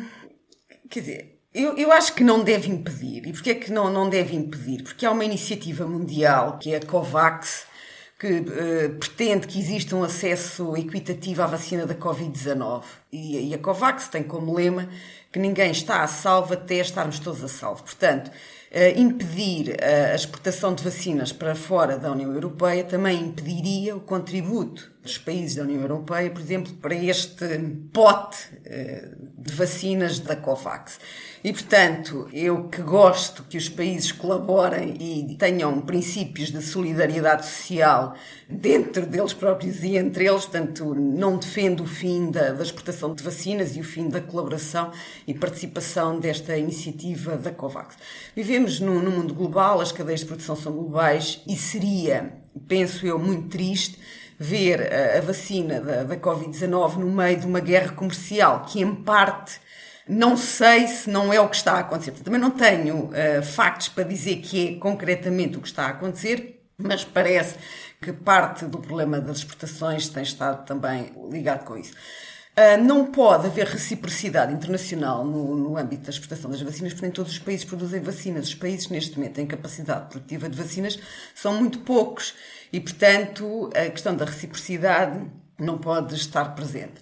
quer 0.90 1.00
dizer, 1.00 1.38
eu, 1.58 1.76
eu 1.76 1.93
acho 1.93 2.14
que 2.14 2.22
não 2.22 2.43
deve 2.43 2.70
impedir. 2.70 3.26
E 3.26 3.32
porquê 3.32 3.50
é 3.50 3.55
que 3.55 3.72
não, 3.72 3.93
não 3.93 4.08
deve 4.08 4.37
impedir? 4.37 4.82
Porque 4.82 5.05
há 5.05 5.10
uma 5.10 5.25
iniciativa 5.25 5.87
mundial, 5.87 6.58
que 6.58 6.72
é 6.72 6.76
a 6.76 6.84
COVAX, 6.84 7.66
que 8.19 8.26
uh, 8.26 8.94
pretende 8.99 9.46
que 9.46 9.58
exista 9.58 9.94
um 9.94 10.02
acesso 10.02 10.76
equitativo 10.76 11.43
à 11.43 11.46
vacina 11.46 11.87
da 11.87 11.94
Covid-19. 11.94 12.82
E, 13.12 13.50
e, 13.50 13.55
a 13.55 13.58
COVAX 13.58 14.08
tem 14.08 14.22
como 14.22 14.55
lema 14.55 14.88
que 15.31 15.38
ninguém 15.38 15.70
está 15.70 16.02
a 16.02 16.06
salvo 16.06 16.55
até 16.55 16.76
estarmos 16.76 17.19
todos 17.19 17.44
a 17.44 17.49
salvo. 17.49 17.82
Portanto, 17.82 18.28
uh, 18.28 19.00
impedir 19.00 19.77
a 19.82 20.15
exportação 20.15 20.74
de 20.74 20.82
vacinas 20.82 21.32
para 21.32 21.55
fora 21.55 21.96
da 21.96 22.10
União 22.10 22.32
Europeia 22.32 22.84
também 22.84 23.20
impediria 23.20 23.96
o 23.96 24.00
contributo 24.00 24.91
dos 25.08 25.19
países 25.19 25.56
da 25.56 25.62
União 25.62 25.81
Europeia, 25.81 26.31
por 26.31 26.41
exemplo, 26.41 26.72
para 26.74 26.94
este 26.94 27.46
pote 27.93 28.36
uh, 28.55 29.29
de 29.38 29.53
vacinas 29.53 30.20
da 30.20 30.36
COVAX. 30.36 31.00
E, 31.43 31.53
portanto, 31.53 32.29
eu 32.32 32.65
que 32.65 32.82
gosto 32.82 33.44
que 33.44 33.56
os 33.56 33.69
países 33.69 34.10
colaborem 34.10 34.96
e 35.00 35.36
tenham 35.36 35.81
princípios 35.81 36.50
de 36.50 36.60
solidariedade 36.60 37.46
social 37.46 38.15
dentro 38.48 39.06
deles 39.06 39.32
próprios 39.32 39.82
e 39.84 39.96
entre 39.96 40.27
eles, 40.27 40.46
portanto, 40.46 40.94
não 40.94 41.38
defendo 41.38 41.84
o 41.84 41.86
fim 41.86 42.31
da, 42.31 42.53
da 42.53 42.62
exportação 42.62 43.15
de 43.15 43.22
vacinas 43.22 43.77
e 43.77 43.81
o 43.81 43.84
fim 43.84 44.08
da 44.08 44.20
colaboração 44.20 44.91
e 45.27 45.32
participação 45.32 46.19
desta 46.19 46.56
iniciativa 46.56 47.36
da 47.36 47.53
COVAX. 47.53 47.96
Vivemos 48.34 48.81
num, 48.81 49.00
num 49.00 49.12
mundo 49.12 49.32
global, 49.32 49.81
as 49.81 49.93
cadeias 49.93 50.20
de 50.20 50.27
produção 50.27 50.56
são 50.56 50.72
globais 50.72 51.41
e 51.46 51.56
seria, 51.56 52.32
penso 52.67 53.06
eu, 53.06 53.19
muito 53.19 53.48
triste 53.48 53.96
ver 54.39 54.93
a, 54.93 55.19
a 55.19 55.21
vacina 55.21 55.81
da, 55.81 56.05
da 56.05 56.17
Covid-19 56.17 56.97
no 56.97 57.11
meio 57.11 57.39
de 57.39 57.47
uma 57.47 57.61
guerra 57.61 57.93
comercial 57.93 58.65
que, 58.65 58.81
em 58.81 58.95
parte, 58.95 59.61
não 60.09 60.37
sei 60.37 60.87
se 60.87 61.11
não 61.11 61.33
é 61.33 61.41
o 61.41 61.49
que 61.49 61.57
está 61.57 61.73
a 61.75 61.81
acontecer. 61.81 62.13
Também 62.13 62.41
não 62.41 62.51
tenho 62.51 63.07
uh, 63.07 63.43
factos 63.43 63.89
para 63.89 64.05
dizer 64.05 64.37
que 64.37 64.69
é 64.69 64.79
concretamente 64.79 65.59
o 65.59 65.61
que 65.61 65.69
está 65.69 65.87
a 65.87 65.91
acontecer, 65.91 66.63
mas 66.79 67.05
parece 67.05 67.57
que 68.01 68.13
parte 68.13 68.65
do 68.65 68.79
problema 68.79 69.21
das 69.21 69.39
exportações 69.39 70.09
tem 70.09 70.23
estado 70.23 70.65
também 70.65 71.13
ligado 71.31 71.65
com 71.65 71.77
isso. 71.77 71.93
Uh, 72.58 72.82
não 72.82 73.06
pode 73.06 73.46
haver 73.46 73.69
reciprocidade 73.69 74.53
internacional 74.53 75.24
no, 75.24 75.55
no, 75.55 75.77
âmbito 75.77 76.03
da 76.03 76.10
exportação 76.10 76.50
das 76.50 76.60
vacinas, 76.60 76.93
porque 76.93 77.06
nem 77.06 77.12
todos 77.12 77.31
os 77.31 77.38
países 77.38 77.65
produzem 77.65 78.00
vacinas. 78.00 78.48
Os 78.48 78.55
países, 78.56 78.88
neste 78.88 79.17
momento, 79.17 79.34
têm 79.34 79.46
capacidade 79.46 80.08
produtiva 80.10 80.48
de 80.48 80.60
vacinas, 80.60 80.98
são 81.36 81.55
muito 81.55 81.79
poucos. 81.79 82.34
E, 82.72 82.81
portanto, 82.81 83.70
a 83.72 83.88
questão 83.88 84.17
da 84.17 84.24
reciprocidade 84.24 85.24
não 85.56 85.79
pode 85.79 86.17
estar 86.17 86.46
presente. 86.56 87.00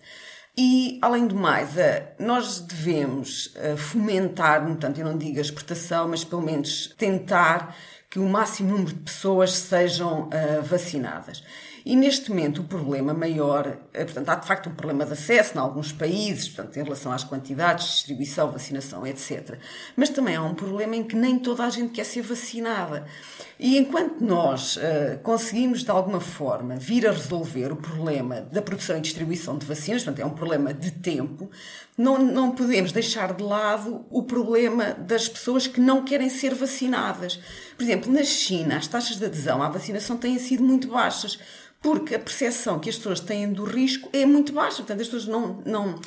E, 0.55 0.99
além 1.01 1.27
do 1.27 1.35
mais, 1.35 1.79
eh, 1.79 2.15
nós 2.19 2.61
devemos 2.61 3.55
eh, 3.57 3.77
fomentar, 3.77 4.63
eu 4.99 5.05
não 5.07 5.17
digo 5.17 5.39
a 5.39 5.41
exportação, 5.41 6.07
mas 6.07 6.23
pelo 6.23 6.43
menos 6.43 6.95
tentar 6.99 7.75
que 8.11 8.19
o 8.19 8.29
máximo 8.29 8.73
número 8.73 8.93
de 8.93 9.01
pessoas 9.01 9.53
sejam 9.53 10.29
vacinadas. 10.63 11.43
E 11.89 11.95
neste 11.95 12.31
momento 12.31 12.63
o 12.63 12.65
problema 12.65 13.15
maior, 13.15 13.79
é, 13.95 14.05
portanto, 14.05 14.29
há 14.29 14.35
de 14.35 14.45
facto 14.45 14.69
um 14.69 14.75
problema 14.75 15.07
de 15.07 15.13
acesso 15.13 15.57
em 15.57 15.61
alguns 15.61 15.93
países, 15.93 16.49
portanto, 16.49 16.77
em 16.77 16.83
relação 16.83 17.13
às 17.13 17.23
quantidades, 17.23 17.87
distribuição, 17.87 18.51
vacinação, 18.51 19.07
etc. 19.07 19.57
Mas 19.95 20.09
também 20.09 20.35
há 20.35 20.43
um 20.43 20.53
problema 20.53 20.97
em 20.97 21.05
que 21.05 21.15
nem 21.15 21.39
toda 21.39 21.63
a 21.63 21.71
gente 21.71 21.93
quer 21.93 22.03
ser 22.03 22.23
vacinada. 22.23 23.07
E 23.57 23.79
enquanto 23.79 24.21
nós 24.21 24.77
uh, 24.79 25.21
conseguimos, 25.23 25.85
de 25.85 25.91
alguma 25.93 26.19
forma, 26.19 26.75
vir 26.75 27.07
a 27.07 27.13
resolver 27.13 27.71
o 27.71 27.77
problema 27.77 28.41
da 28.41 28.61
produção 28.61 28.99
e 28.99 29.01
distribuição 29.01 29.57
de 29.57 29.65
vacinas, 29.65 30.03
portanto, 30.03 30.25
é 30.25 30.27
um 30.27 30.35
problema 30.35 30.75
de 30.75 30.91
tempo, 30.91 31.49
não, 31.97 32.19
não 32.19 32.51
podemos 32.51 32.91
deixar 32.91 33.33
de 33.33 33.45
lado 33.45 34.05
o 34.11 34.25
problema 34.25 34.93
das 34.93 35.29
pessoas 35.29 35.69
que 35.69 35.81
não 35.81 36.03
querem 36.05 36.29
ser 36.29 36.53
vacinadas. 36.53 37.41
Por 37.77 37.83
exemplo, 37.83 38.13
na 38.13 38.25
China, 38.25 38.77
as 38.77 38.87
taxas 38.87 39.17
de 39.17 39.25
adesão 39.27 39.63
à 39.63 39.69
vacinação 39.69 40.17
têm 40.17 40.39
sido 40.39 40.65
muito 40.65 40.89
baixas, 40.89 41.39
porque 41.83 42.15
a 42.15 42.19
percepção 42.19 42.79
que 42.79 42.89
as 42.89 42.97
pessoas 42.97 43.21
têm 43.21 43.53
do 43.53 43.65
risco 43.65 44.09
é 44.13 44.25
muito 44.25 44.53
baixa. 44.53 44.79
Portanto, 44.79 45.03
as 45.03 45.09
pessoas 45.09 45.27
não, 45.27 45.63
não 45.67 46.01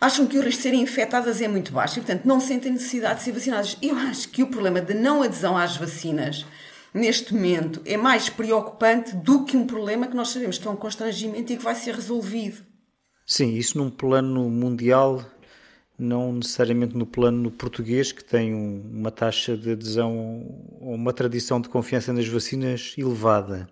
acham 0.00 0.26
que 0.26 0.38
o 0.38 0.42
risco 0.42 0.58
de 0.58 0.62
serem 0.62 0.80
infectadas 0.80 1.40
é 1.42 1.48
muito 1.48 1.72
baixo 1.72 1.98
e, 1.98 2.02
portanto, 2.02 2.24
não 2.24 2.40
sentem 2.40 2.72
necessidade 2.72 3.18
de 3.18 3.24
ser 3.24 3.32
vacinadas. 3.32 3.76
Eu 3.82 3.96
acho 3.96 4.28
que 4.28 4.42
o 4.42 4.46
problema 4.46 4.80
da 4.80 4.94
não 4.94 5.22
adesão 5.22 5.56
às 5.56 5.76
vacinas 5.76 6.46
neste 6.94 7.34
momento 7.34 7.80
é 7.84 7.96
mais 7.96 8.28
preocupante 8.28 9.14
do 9.16 9.44
que 9.44 9.56
um 9.56 9.66
problema 9.66 10.06
que 10.06 10.16
nós 10.16 10.28
sabemos 10.28 10.58
que 10.58 10.66
é 10.66 10.70
um 10.70 10.76
constrangimento 10.76 11.52
e 11.52 11.56
que 11.56 11.62
vai 11.62 11.74
ser 11.74 11.94
resolvido. 11.94 12.64
Sim, 13.26 13.54
isso 13.54 13.78
num 13.78 13.90
plano 13.90 14.48
mundial, 14.48 15.24
não 16.00 16.32
necessariamente 16.32 16.96
no 16.96 17.06
plano 17.06 17.50
português, 17.50 18.12
que 18.12 18.24
tem 18.24 18.54
uma 18.54 19.10
taxa 19.10 19.56
de 19.56 19.72
adesão 19.72 20.46
ou 20.80 20.94
uma 20.94 21.12
tradição 21.12 21.60
de 21.60 21.68
confiança 21.68 22.12
nas 22.12 22.26
vacinas 22.26 22.94
elevada. 22.96 23.68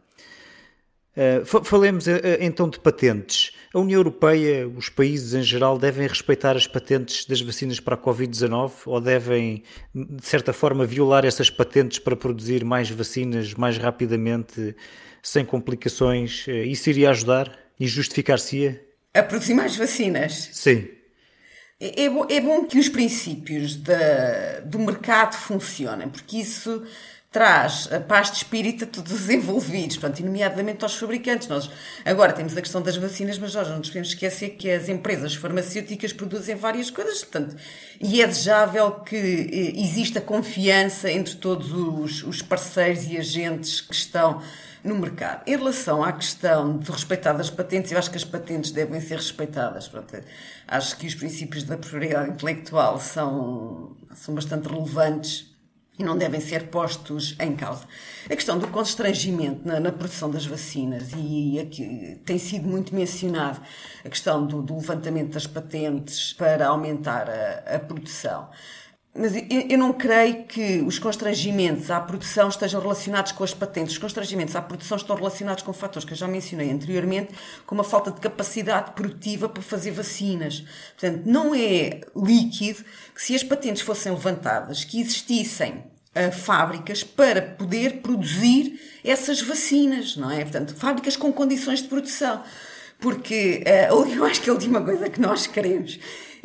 Uh, 1.17 1.65
falemos 1.65 2.07
uh, 2.07 2.11
então 2.39 2.69
de 2.69 2.79
patentes. 2.79 3.53
A 3.75 3.79
União 3.81 3.99
Europeia, 3.99 4.69
os 4.69 4.89
países 4.89 5.35
em 5.35 5.43
geral, 5.43 5.77
devem 5.77 6.07
respeitar 6.07 6.57
as 6.57 6.67
patentes 6.67 7.25
das 7.25 7.41
vacinas 7.41 7.81
para 7.81 7.97
a 7.97 7.99
Covid-19 7.99 8.73
ou 8.87 9.01
devem, 9.01 9.65
de 9.93 10.25
certa 10.25 10.53
forma, 10.53 10.87
violar 10.87 11.25
essas 11.25 11.51
patentes 11.51 11.99
para 11.99 12.15
produzir 12.15 12.65
mais 12.65 12.89
vacinas 12.89 13.53
mais 13.55 13.79
rapidamente, 13.79 14.77
sem 15.21 15.45
complicações? 15.45 16.47
Isso 16.47 16.89
iria 16.89 17.11
ajudar 17.11 17.53
e 17.81 17.89
justificar-se-ia? 17.89 18.89
a 19.19 19.23
produzir 19.23 19.55
mais 19.55 19.77
vacinas. 19.77 20.51
Sim. 20.53 20.89
É, 21.81 22.05
é, 22.05 22.11
bom, 22.11 22.27
é 22.29 22.41
bom 22.41 22.65
que 22.65 22.79
os 22.79 22.89
princípios 22.89 23.77
do 24.65 24.79
mercado 24.81 25.37
funcionem, 25.37 26.09
porque 26.09 26.39
isso 26.39 26.85
traz 27.31 27.89
a 27.93 28.01
paz 28.01 28.31
de 28.31 28.39
espírito 28.39 28.85
a 28.85 28.87
todos 28.87 29.13
os 29.13 29.29
envolvidos, 29.31 29.97
portanto, 29.97 30.25
nomeadamente 30.25 30.83
aos 30.83 30.97
fabricantes. 30.97 31.47
Nós 31.47 31.71
agora 32.05 32.33
temos 32.33 32.57
a 32.57 32.61
questão 32.61 32.83
das 32.83 32.97
vacinas, 32.97 33.39
mas 33.39 33.55
nós 33.55 33.69
não 33.69 33.79
nos 33.79 33.89
podemos 33.89 34.09
esquecer 34.09 34.51
que 34.51 34.69
as 34.71 34.89
empresas 34.89 35.37
farmacêuticas 35.37 36.13
produzem 36.13 36.57
várias 36.57 36.91
coisas, 36.91 37.23
portanto, 37.23 37.55
e 38.01 38.21
é 38.23 38.27
desejável 38.27 38.91
que 39.03 39.17
eh, 39.17 39.81
exista 39.81 40.21
confiança 40.21 41.11
entre 41.11 41.37
todos 41.37 41.73
os, 41.73 42.25
os 42.25 42.43
parceiros 42.43 43.05
e 43.07 43.19
agentes 43.19 43.81
que 43.81 43.95
estão 43.95 44.43
no 44.83 44.97
mercado. 44.97 45.43
Em 45.47 45.57
relação 45.57 46.03
à 46.03 46.13
questão 46.13 46.79
de 46.79 46.91
respeitar 46.91 47.33
as 47.33 47.51
patentes, 47.51 47.93
eu 47.93 47.99
acho 47.99 48.11
que 48.11 48.17
as 48.17 48.25
patentes 48.25 48.71
devem 48.71 49.01
ser 49.01 49.17
respeitadas. 49.17 49.89
Pronto, 49.89 50.17
acho 50.67 50.97
que 50.97 51.07
os 51.07 51.15
princípios 51.15 51.65
da 51.65 51.77
propriedade 51.77 52.31
intelectual 52.31 52.99
são, 52.99 53.97
são 54.15 54.35
bastante 54.35 54.69
relevantes 54.69 55.49
e 55.99 56.05
não 56.05 56.17
devem 56.17 56.41
ser 56.41 56.69
postos 56.69 57.35
em 57.41 57.57
causa. 57.57 57.85
A 58.27 58.35
questão 58.37 58.59
do 58.59 58.69
constrangimento 58.69 59.67
na, 59.67 59.81
na 59.81 59.91
produção 59.91 60.31
das 60.31 60.47
vacinas, 60.47 61.11
e 61.17 61.59
aqui 61.59 62.21
tem 62.25 62.39
sido 62.39 62.69
muito 62.69 62.95
mencionado 62.95 63.61
a 64.05 64.09
questão 64.09 64.47
do, 64.47 64.63
do 64.63 64.77
levantamento 64.77 65.33
das 65.33 65.47
patentes 65.47 66.33
para 66.33 66.69
aumentar 66.69 67.29
a, 67.29 67.75
a 67.75 67.79
produção. 67.81 68.49
Mas 69.19 69.33
eu 69.69 69.77
não 69.77 69.93
creio 69.93 70.45
que 70.45 70.81
os 70.81 70.99
constrangimentos 70.99 71.91
à 71.91 72.01
produção 72.01 72.49
estejam 72.49 72.81
relacionados 72.81 73.33
com 73.33 73.43
as 73.43 73.53
patentes. 73.53 73.95
Os 73.95 73.99
constrangimentos 73.99 74.55
à 74.55 74.63
produção 74.63 74.97
estão 74.97 75.17
relacionados 75.17 75.65
com 75.65 75.73
fatores 75.73 76.07
que 76.07 76.13
eu 76.13 76.17
já 76.17 76.29
mencionei 76.29 76.71
anteriormente, 76.71 77.35
como 77.67 77.81
a 77.81 77.85
falta 77.85 78.13
de 78.13 78.21
capacidade 78.21 78.93
produtiva 78.93 79.49
para 79.49 79.61
fazer 79.61 79.91
vacinas. 79.91 80.65
Portanto, 80.99 81.23
não 81.27 81.53
é 81.53 82.01
líquido 82.15 82.85
que 83.13 83.21
se 83.21 83.35
as 83.35 83.43
patentes 83.43 83.83
fossem 83.83 84.13
levantadas, 84.13 84.85
que 84.85 85.01
existissem 85.01 85.85
uh, 86.15 86.33
fábricas 86.33 87.03
para 87.03 87.43
poder 87.43 88.01
produzir 88.01 88.81
essas 89.05 89.43
vacinas, 89.43 90.17
não 90.17 90.31
é? 90.31 90.43
Portanto, 90.43 90.77
fábricas 90.77 91.17
com 91.17 91.33
condições 91.33 91.83
de 91.83 91.89
produção. 91.89 92.43
Porque 93.01 93.65
uh, 93.67 94.07
eu 94.15 94.25
acho 94.25 94.41
que 94.41 94.49
a 94.49 94.53
última 94.53 94.81
coisa 94.81 95.11
que 95.11 95.21
nós 95.21 95.49
queremos 95.49 95.99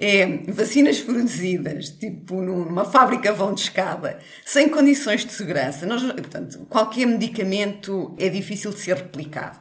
é 0.04 0.52
vacinas 0.52 1.00
produzidas, 1.00 1.90
tipo 1.90 2.42
numa 2.42 2.86
fábrica 2.86 3.32
vão 3.32 3.54
de 3.54 3.62
escada, 3.62 4.20
sem 4.46 4.68
condições 4.68 5.26
de 5.26 5.32
segurança. 5.32 5.86
Nós, 5.86 6.04
portanto, 6.04 6.60
qualquer 6.70 7.06
medicamento 7.06 8.14
é 8.20 8.28
difícil 8.28 8.72
de 8.72 8.80
ser 8.80 8.98
replicado. 8.98 9.60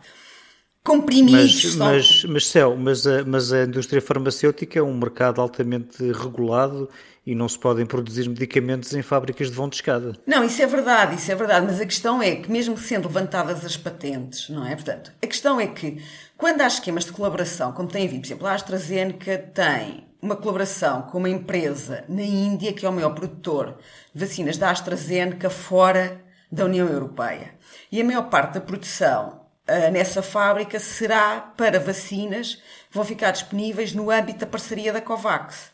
Comprimidos. 0.84 1.64
Mas, 1.64 1.74
são... 1.74 1.86
mas, 1.86 2.24
mas, 2.24 2.46
Céu, 2.48 2.76
mas, 2.76 3.06
a, 3.06 3.24
mas 3.24 3.52
a 3.52 3.62
indústria 3.62 4.02
farmacêutica 4.02 4.80
é 4.80 4.82
um 4.82 4.96
mercado 4.96 5.40
altamente 5.40 6.02
regulado 6.10 6.88
e 7.24 7.36
não 7.36 7.48
se 7.48 7.56
podem 7.56 7.86
produzir 7.86 8.28
medicamentos 8.28 8.92
em 8.92 9.00
fábricas 9.00 9.48
de 9.48 9.54
vão 9.54 9.68
de 9.68 9.76
escada. 9.76 10.12
Não, 10.26 10.42
isso 10.42 10.60
é 10.60 10.66
verdade, 10.66 11.14
isso 11.14 11.30
é 11.30 11.36
verdade, 11.36 11.66
mas 11.66 11.80
a 11.80 11.86
questão 11.86 12.20
é 12.20 12.34
que 12.34 12.50
mesmo 12.50 12.76
sendo 12.76 13.06
levantadas 13.06 13.64
as 13.64 13.76
patentes, 13.76 14.48
não 14.48 14.66
é? 14.66 14.74
Portanto, 14.74 15.12
a 15.22 15.26
questão 15.26 15.60
é 15.60 15.68
que 15.68 16.02
quando 16.36 16.62
há 16.62 16.66
esquemas 16.66 17.04
de 17.04 17.12
colaboração, 17.12 17.70
como 17.70 17.88
tem 17.88 18.04
havido, 18.04 18.22
por 18.22 18.26
exemplo, 18.26 18.46
a 18.48 18.54
AstraZeneca 18.54 19.38
tem 19.38 20.11
uma 20.22 20.36
colaboração 20.36 21.02
com 21.02 21.18
uma 21.18 21.28
empresa 21.28 22.04
na 22.08 22.22
Índia, 22.22 22.72
que 22.72 22.86
é 22.86 22.88
o 22.88 22.92
maior 22.92 23.12
produtor 23.12 23.76
de 24.14 24.24
vacinas 24.24 24.56
da 24.56 24.70
AstraZeneca 24.70 25.50
fora 25.50 26.22
da 26.50 26.64
União 26.64 26.86
Europeia. 26.86 27.54
E 27.90 28.00
a 28.00 28.04
maior 28.04 28.30
parte 28.30 28.54
da 28.54 28.60
produção 28.60 29.40
uh, 29.68 29.90
nessa 29.90 30.22
fábrica 30.22 30.78
será 30.78 31.40
para 31.40 31.80
vacinas 31.80 32.54
que 32.54 32.94
vão 32.94 33.04
ficar 33.04 33.32
disponíveis 33.32 33.92
no 33.92 34.12
âmbito 34.12 34.38
da 34.38 34.46
parceria 34.46 34.92
da 34.92 35.00
COVAX. 35.00 35.72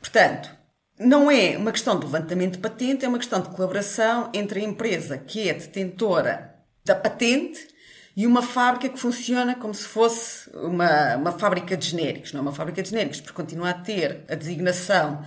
Portanto, 0.00 0.48
não 0.98 1.30
é 1.30 1.58
uma 1.58 1.72
questão 1.72 1.98
de 1.98 2.06
levantamento 2.06 2.52
de 2.52 2.58
patente, 2.58 3.04
é 3.04 3.08
uma 3.08 3.18
questão 3.18 3.40
de 3.42 3.50
colaboração 3.50 4.30
entre 4.32 4.60
a 4.60 4.64
empresa 4.64 5.18
que 5.18 5.50
é 5.50 5.52
detentora 5.52 6.54
da 6.82 6.94
patente 6.94 7.71
e 8.16 8.26
uma 8.26 8.42
fábrica 8.42 8.88
que 8.88 8.98
funciona 8.98 9.54
como 9.54 9.74
se 9.74 9.84
fosse 9.84 10.50
uma, 10.54 11.16
uma 11.16 11.32
fábrica 11.32 11.76
de 11.76 11.88
genéricos. 11.88 12.32
Não 12.32 12.40
é 12.40 12.42
uma 12.42 12.52
fábrica 12.52 12.82
de 12.82 12.90
genéricos, 12.90 13.20
porque 13.20 13.34
continua 13.34 13.70
a 13.70 13.74
ter 13.74 14.24
a 14.28 14.34
designação 14.34 15.24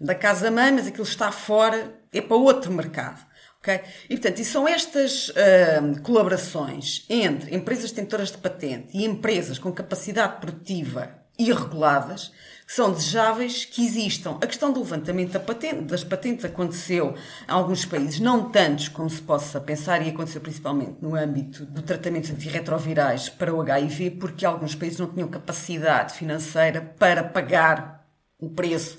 da 0.00 0.14
casa-mãe, 0.14 0.72
mas 0.72 0.86
aquilo 0.86 1.04
está 1.04 1.30
fora, 1.30 1.94
é 2.12 2.20
para 2.20 2.36
outro 2.36 2.72
mercado. 2.72 3.20
Okay? 3.60 3.80
E, 4.08 4.16
portanto, 4.16 4.38
e 4.38 4.44
são 4.44 4.66
estas 4.66 5.28
uh, 5.28 6.02
colaborações 6.02 7.04
entre 7.10 7.54
empresas 7.54 7.90
detentoras 7.90 8.30
de 8.30 8.38
patente 8.38 8.96
e 8.96 9.04
empresas 9.04 9.58
com 9.58 9.70
capacidade 9.70 10.40
produtiva 10.40 11.20
irreguladas 11.38 12.32
são 12.72 12.92
desejáveis 12.92 13.64
que 13.64 13.84
existam. 13.84 14.38
A 14.40 14.46
questão 14.46 14.72
do 14.72 14.78
levantamento 14.78 15.32
da 15.32 15.40
patente, 15.40 15.80
das 15.82 16.04
patentes 16.04 16.44
aconteceu 16.44 17.16
em 17.48 17.50
alguns 17.50 17.84
países, 17.84 18.20
não 18.20 18.48
tantos 18.48 18.86
como 18.86 19.10
se 19.10 19.20
possa 19.20 19.60
pensar, 19.60 20.00
e 20.06 20.10
aconteceu 20.10 20.40
principalmente 20.40 20.98
no 21.02 21.16
âmbito 21.16 21.66
do 21.66 21.82
tratamento 21.82 22.30
antirretrovirais 22.30 23.28
para 23.28 23.52
o 23.52 23.60
HIV, 23.60 24.12
porque 24.12 24.46
alguns 24.46 24.76
países 24.76 25.00
não 25.00 25.08
tinham 25.08 25.26
capacidade 25.26 26.14
financeira 26.14 26.80
para 26.96 27.24
pagar 27.24 28.06
o 28.38 28.48
preço 28.48 28.98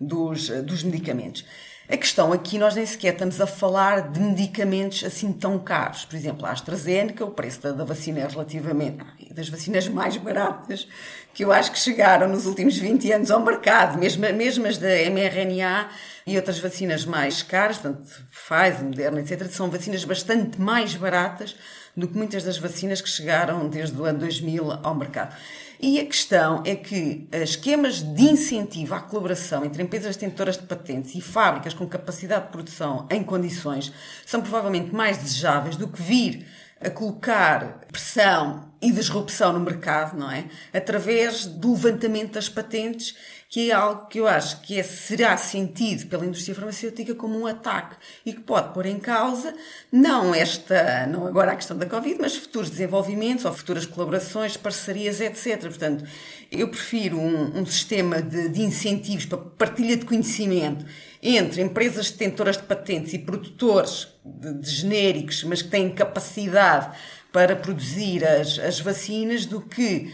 dos, 0.00 0.48
dos 0.48 0.82
medicamentos. 0.82 1.44
A 1.90 1.98
questão 1.98 2.32
aqui, 2.32 2.56
nós 2.56 2.74
nem 2.74 2.86
sequer 2.86 3.12
estamos 3.12 3.38
a 3.38 3.46
falar 3.46 4.12
de 4.12 4.18
medicamentos 4.18 5.04
assim 5.04 5.30
tão 5.30 5.58
caros. 5.58 6.06
Por 6.06 6.16
exemplo, 6.16 6.46
a 6.46 6.52
AstraZeneca, 6.52 7.22
o 7.24 7.32
preço 7.32 7.60
da, 7.60 7.72
da 7.72 7.84
vacina 7.84 8.20
é 8.20 8.26
relativamente 8.26 9.04
das 9.34 9.48
vacinas 9.48 9.88
mais 9.88 10.16
baratas 10.16 10.86
que 11.32 11.44
eu 11.44 11.52
acho 11.52 11.72
que 11.72 11.78
chegaram 11.78 12.28
nos 12.28 12.46
últimos 12.46 12.76
20 12.76 13.12
anos 13.12 13.30
ao 13.30 13.40
mercado, 13.40 13.98
mesmo, 13.98 14.22
mesmo 14.32 14.66
as 14.66 14.78
da 14.78 14.88
mRNA 14.88 15.88
e 16.26 16.36
outras 16.36 16.58
vacinas 16.58 17.04
mais 17.04 17.42
caras, 17.42 17.78
portanto, 17.78 18.08
Pfizer, 18.30 18.84
Moderna, 18.84 19.20
etc., 19.20 19.48
são 19.48 19.70
vacinas 19.70 20.04
bastante 20.04 20.60
mais 20.60 20.94
baratas 20.94 21.56
do 21.96 22.06
que 22.08 22.16
muitas 22.16 22.44
das 22.44 22.58
vacinas 22.58 23.00
que 23.00 23.08
chegaram 23.08 23.68
desde 23.68 23.98
o 24.00 24.04
ano 24.04 24.18
2000 24.18 24.70
ao 24.82 24.94
mercado. 24.94 25.36
E 25.82 25.98
a 25.98 26.04
questão 26.04 26.62
é 26.66 26.76
que 26.76 27.26
esquemas 27.32 28.02
de 28.02 28.22
incentivo 28.24 28.94
à 28.94 29.00
colaboração 29.00 29.64
entre 29.64 29.82
empresas 29.82 30.14
detentoras 30.14 30.58
de 30.58 30.64
patentes 30.64 31.14
e 31.14 31.22
fábricas 31.22 31.72
com 31.72 31.86
capacidade 31.88 32.46
de 32.46 32.52
produção 32.52 33.06
em 33.10 33.22
condições 33.22 33.90
são 34.26 34.42
provavelmente 34.42 34.94
mais 34.94 35.16
desejáveis 35.16 35.76
do 35.76 35.88
que 35.88 36.02
vir 36.02 36.46
a 36.80 36.88
colocar 36.88 37.80
pressão 37.88 38.70
e 38.80 38.90
disrupção 38.90 39.52
no 39.52 39.60
mercado, 39.60 40.16
não 40.18 40.30
é? 40.30 40.46
Através 40.72 41.44
do 41.44 41.72
levantamento 41.72 42.32
das 42.32 42.48
patentes 42.48 43.14
que 43.50 43.68
é 43.68 43.74
algo 43.74 44.06
que 44.06 44.20
eu 44.20 44.28
acho 44.28 44.60
que 44.60 44.78
é, 44.78 44.82
será 44.84 45.36
sentido 45.36 46.06
pela 46.06 46.24
indústria 46.24 46.54
farmacêutica 46.54 47.16
como 47.16 47.36
um 47.36 47.48
ataque 47.48 47.96
e 48.24 48.32
que 48.32 48.40
pode 48.42 48.72
pôr 48.72 48.86
em 48.86 49.00
causa 49.00 49.52
não 49.90 50.32
esta, 50.32 51.04
não 51.08 51.26
agora 51.26 51.50
a 51.50 51.56
questão 51.56 51.76
da 51.76 51.84
Covid, 51.84 52.16
mas 52.20 52.36
futuros 52.36 52.70
desenvolvimentos 52.70 53.44
ou 53.44 53.52
futuras 53.52 53.84
colaborações, 53.84 54.56
parcerias, 54.56 55.20
etc. 55.20 55.62
Portanto, 55.62 56.04
eu 56.48 56.68
prefiro 56.68 57.18
um, 57.18 57.58
um 57.58 57.66
sistema 57.66 58.22
de, 58.22 58.50
de 58.50 58.62
incentivos 58.62 59.26
para 59.26 59.38
partilha 59.38 59.96
de 59.96 60.06
conhecimento 60.06 60.86
entre 61.20 61.60
empresas 61.60 62.08
detentoras 62.08 62.56
de 62.56 62.62
patentes 62.62 63.12
e 63.14 63.18
produtores 63.18 64.06
de, 64.24 64.54
de 64.54 64.70
genéricos, 64.70 65.42
mas 65.42 65.60
que 65.60 65.68
têm 65.68 65.90
capacidade 65.90 66.96
para 67.32 67.56
produzir 67.56 68.24
as, 68.24 68.60
as 68.60 68.78
vacinas, 68.78 69.44
do 69.44 69.60
que 69.60 70.12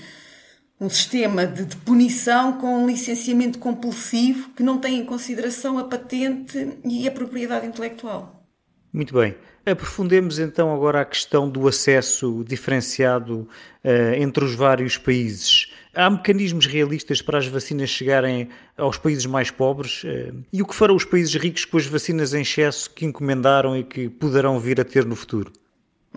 um 0.81 0.91
sistema 0.91 1.47
de, 1.47 1.65
de, 1.65 1.77
punição 1.77 2.55
com 2.59 2.83
um 2.83 2.87
licenciamento 2.87 3.59
compulsivo 3.59 4.51
que 4.51 4.63
não 4.63 4.79
tem 4.79 4.99
em 4.99 5.05
consideração 5.05 5.79
a 5.79 5.85
patente 5.85 6.79
e 6.85 7.09
a 7.09 7.11
propriedade 7.11 7.67
intelectual. 7.67 8.45
Muito 8.93 9.15
bem. 9.15 9.35
Aprofundemos 9.65 10.39
então 10.39 10.73
agora 10.73 11.01
a 11.01 11.05
questão 11.05 11.51
do 11.51 11.67
acesso 11.67 12.45
diferenciado 12.47 13.49
uh, 13.85 14.15
entre 14.17 14.45
os 14.45 14.55
vários 14.55 14.97
países. 14.97 15.73
Há 15.93 16.09
mecanismos 16.09 16.67
realistas 16.67 17.21
para 17.21 17.39
as 17.39 17.49
vacinas 17.49 17.91
chegarem 17.91 18.49
aos 18.77 18.97
países 18.97 19.27
mais 19.27 19.51
pobres? 19.51 20.05
Uh, 20.05 20.45
e 20.53 20.63
o 20.63 20.67
que 20.67 20.75
farão 20.75 20.95
os 20.95 21.05
países 21.05 21.35
ricos 21.35 21.65
com 21.65 21.79
as 21.79 21.87
vacinas 21.87 22.33
em 22.33 22.43
excesso 22.43 22.89
que 22.91 23.05
encomendaram 23.05 23.77
e 23.77 23.83
que 23.83 24.09
poderão 24.09 24.61
vir 24.61 24.81
a 24.81 24.85
ter 24.85 25.05
no 25.05 25.17
futuro? 25.17 25.53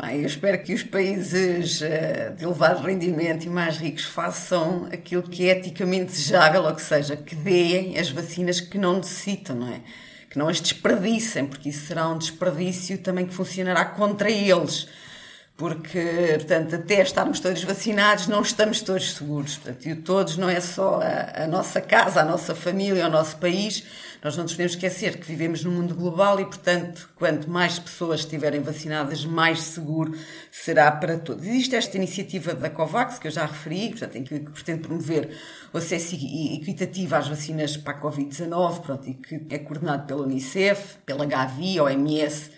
Bem, 0.02 0.22
eu 0.22 0.28
espero 0.28 0.64
que 0.64 0.74
os 0.74 0.82
países 0.82 1.82
uh, 1.82 2.34
de 2.34 2.46
elevado 2.46 2.88
rendimento 2.88 3.44
e 3.44 3.50
mais 3.50 3.76
ricos 3.76 4.06
façam 4.06 4.88
aquilo 4.94 5.24
que 5.24 5.50
é 5.50 5.58
eticamente 5.58 6.14
desejável, 6.14 6.64
ou 6.64 6.74
que 6.74 6.82
seja, 6.82 7.18
que 7.18 7.36
deem 7.36 7.98
as 8.00 8.10
vacinas 8.10 8.62
que 8.62 8.78
não 8.78 8.96
necessitam, 8.96 9.58
não 9.58 9.68
é? 9.68 9.82
Que 10.30 10.40
não 10.40 10.48
as 10.48 10.62
desperdicem, 10.62 11.46
porque 11.46 11.68
isso 11.68 11.86
será 11.86 12.08
um 12.08 12.18
desperdício 12.18 12.98
também 13.00 13.26
que 13.26 13.34
funcionará 13.34 13.84
contra 13.84 14.32
eles 14.32 14.88
porque, 15.60 16.36
portanto, 16.36 16.76
até 16.76 17.02
estarmos 17.02 17.42
todos 17.42 17.62
vacinados, 17.66 18.28
não 18.28 18.42
estamos 18.42 18.80
todos 18.80 19.14
seguros. 19.14 19.58
Portanto, 19.58 19.86
e 19.86 19.92
o 19.92 20.02
todos 20.02 20.38
não 20.38 20.50
é 20.50 20.62
só 20.62 21.02
a, 21.02 21.44
a, 21.44 21.48
nossa 21.48 21.82
casa, 21.82 22.22
a 22.22 22.24
nossa 22.24 22.56
família, 22.56 23.06
o 23.06 23.10
nosso 23.10 23.36
país. 23.36 23.84
Nós 24.22 24.36
não 24.36 24.44
nos 24.44 24.52
podemos 24.52 24.74
esquecer 24.74 25.18
que 25.18 25.26
vivemos 25.26 25.64
num 25.64 25.72
mundo 25.72 25.96
global 25.96 26.42
e, 26.42 26.46
portanto, 26.46 27.10
quanto 27.16 27.50
mais 27.50 27.80
pessoas 27.80 28.20
estiverem 28.20 28.60
vacinadas, 28.60 29.24
mais 29.24 29.62
seguro 29.62 30.14
será 30.52 30.92
para 30.92 31.18
todos. 31.18 31.46
Existe 31.46 31.76
esta 31.76 31.96
iniciativa 31.96 32.54
da 32.54 32.70
COVAX, 32.70 33.18
que 33.18 33.28
eu 33.28 33.32
já 33.32 33.46
referi, 33.46 33.90
portanto, 33.90 34.18
em 34.18 34.24
que 34.24 34.40
pretende 34.40 34.82
promover 34.82 35.38
o 35.72 35.78
acesso 35.78 36.16
equitativo 36.16 37.16
às 37.16 37.30
vacinas 37.30 37.78
para 37.78 37.94
a 37.94 38.02
Covid-19, 38.02 38.82
pronto, 38.82 39.10
e 39.10 39.14
que 39.14 39.46
é 39.50 39.58
coordenado 39.60 40.06
pela 40.06 40.24
Unicef, 40.24 40.98
pela 41.06 41.26
Gavi, 41.26 41.80
OMS, 41.80 42.52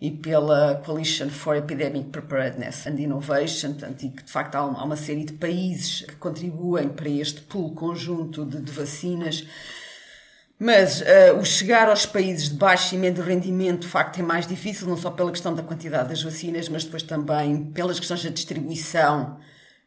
e 0.00 0.10
pela 0.10 0.82
Coalition 0.84 1.28
for 1.28 1.56
Epidemic 1.56 2.10
Preparedness 2.10 2.86
and 2.86 2.98
Innovation, 2.98 3.72
portanto, 3.72 4.04
e 4.04 4.10
que 4.10 4.22
de 4.22 4.32
facto 4.32 4.54
há 4.56 4.64
uma 4.64 4.96
série 4.96 5.24
de 5.24 5.34
países 5.34 6.02
que 6.02 6.16
contribuem 6.16 6.88
para 6.88 7.08
este 7.08 7.42
pool 7.42 7.74
conjunto 7.74 8.44
de, 8.44 8.60
de 8.60 8.72
vacinas. 8.72 9.46
Mas 10.58 11.00
uh, 11.00 11.38
o 11.40 11.44
chegar 11.44 11.88
aos 11.88 12.06
países 12.06 12.48
de 12.48 12.54
baixo 12.54 12.94
e 12.94 12.98
médio 12.98 13.24
rendimento, 13.24 13.82
de 13.82 13.88
facto, 13.88 14.20
é 14.20 14.22
mais 14.22 14.46
difícil, 14.46 14.86
não 14.86 14.96
só 14.96 15.10
pela 15.10 15.30
questão 15.30 15.54
da 15.54 15.62
quantidade 15.62 16.08
das 16.08 16.22
vacinas, 16.22 16.68
mas 16.68 16.84
depois 16.84 17.02
também 17.02 17.64
pelas 17.72 17.98
questões 17.98 18.22
da 18.22 18.30
distribuição 18.30 19.38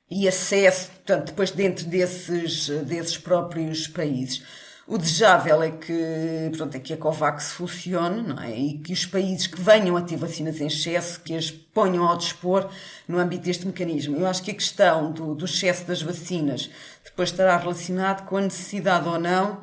e 0.09 0.27
acesso, 0.27 0.89
portanto, 0.91 1.27
depois 1.27 1.51
dentro 1.51 1.85
desses, 1.85 2.69
desses 2.85 3.17
próprios 3.17 3.87
países. 3.87 4.43
O 4.85 4.97
desejável 4.97 5.61
é 5.61 5.71
que, 5.71 6.49
pronto, 6.55 6.75
é 6.75 6.79
que 6.79 6.93
a 6.93 6.97
COVAX 6.97 7.51
funcione 7.51 8.21
não 8.21 8.41
é? 8.41 8.57
e 8.57 8.77
que 8.79 8.93
os 8.93 9.05
países 9.05 9.45
que 9.45 9.59
venham 9.59 9.97
a 9.97 10.01
ter 10.01 10.15
vacinas 10.15 10.61
em 10.61 10.67
excesso, 10.67 11.19
que 11.19 11.35
as 11.35 11.51
ponham 11.51 12.07
ao 12.07 12.17
dispor 12.17 12.69
no 13.05 13.19
âmbito 13.19 13.43
deste 13.43 13.67
mecanismo. 13.67 14.15
Eu 14.15 14.25
acho 14.25 14.41
que 14.41 14.51
a 14.51 14.53
questão 14.53 15.11
do, 15.11 15.35
do 15.35 15.43
excesso 15.43 15.85
das 15.85 16.01
vacinas 16.01 16.69
depois 17.03 17.29
estará 17.29 17.57
relacionado 17.57 18.25
com 18.25 18.37
a 18.37 18.41
necessidade 18.41 19.09
ou 19.09 19.19
não 19.19 19.61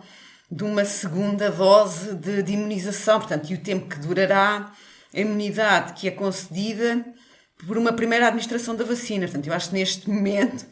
de 0.50 0.64
uma 0.64 0.84
segunda 0.84 1.50
dose 1.50 2.14
de, 2.14 2.42
de 2.42 2.52
imunização, 2.52 3.18
portanto, 3.18 3.50
e 3.50 3.54
o 3.54 3.58
tempo 3.58 3.88
que 3.88 3.98
durará 3.98 4.72
a 5.14 5.20
imunidade 5.20 5.94
que 5.94 6.08
é 6.08 6.10
concedida 6.10 7.04
por 7.66 7.78
uma 7.78 7.92
primeira 7.92 8.26
administração 8.26 8.76
da 8.76 8.84
vacina. 8.84 9.26
Portanto, 9.26 9.46
eu 9.46 9.54
acho 9.54 9.68
que 9.70 9.74
neste 9.74 10.08
momento 10.08 10.66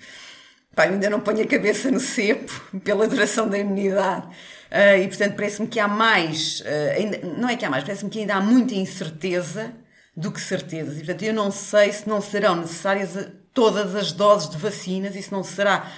Pá, 0.75 0.85
ainda 0.85 1.11
não 1.11 1.21
ponho 1.21 1.43
a 1.43 1.47
cabeça 1.47 1.91
no 1.91 2.01
cepo 2.01 2.51
pela 2.83 3.07
duração 3.07 3.47
da 3.49 3.59
imunidade. 3.59 4.27
Uh, 4.27 5.03
e 5.03 5.09
portanto 5.09 5.37
parece-me 5.37 5.69
que 5.69 5.79
há 5.79 5.87
mais, 5.87 6.61
uh, 6.61 6.97
ainda, 6.97 7.19
não 7.19 7.49
é 7.49 7.57
que 7.57 7.65
há 7.65 7.69
mais, 7.69 7.85
parece-me 7.85 8.11
que 8.11 8.21
ainda 8.21 8.37
há 8.37 8.41
muita 8.41 8.75
incerteza 8.75 9.71
do 10.17 10.33
que 10.33 10.41
certezas. 10.41 10.95
E 10.95 10.99
portanto 10.99 11.23
eu 11.25 11.35
não 11.35 11.51
sei 11.51 11.93
se 11.93 12.09
não 12.09 12.23
serão 12.23 12.57
necessárias 12.57 13.29
todas 13.53 13.95
as 13.95 14.13
doses 14.13 14.49
de 14.49 14.57
vacinas 14.57 15.15
e 15.15 15.21
se 15.21 15.31
não 15.31 15.45
será 15.45 15.91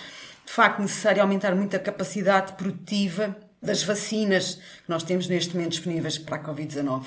de 0.45 0.53
facto 0.53 0.83
necessário 0.83 1.23
aumentar 1.23 1.55
muito 1.55 1.77
a 1.77 1.79
capacidade 1.79 2.55
produtiva 2.55 3.37
das 3.65 3.83
vacinas 3.83 4.55
que 4.55 4.89
nós 4.89 5.03
temos 5.03 5.27
neste 5.27 5.55
momento 5.55 5.73
disponíveis 5.73 6.19
para 6.19 6.37
a 6.37 6.45
Covid-19. 6.45 7.05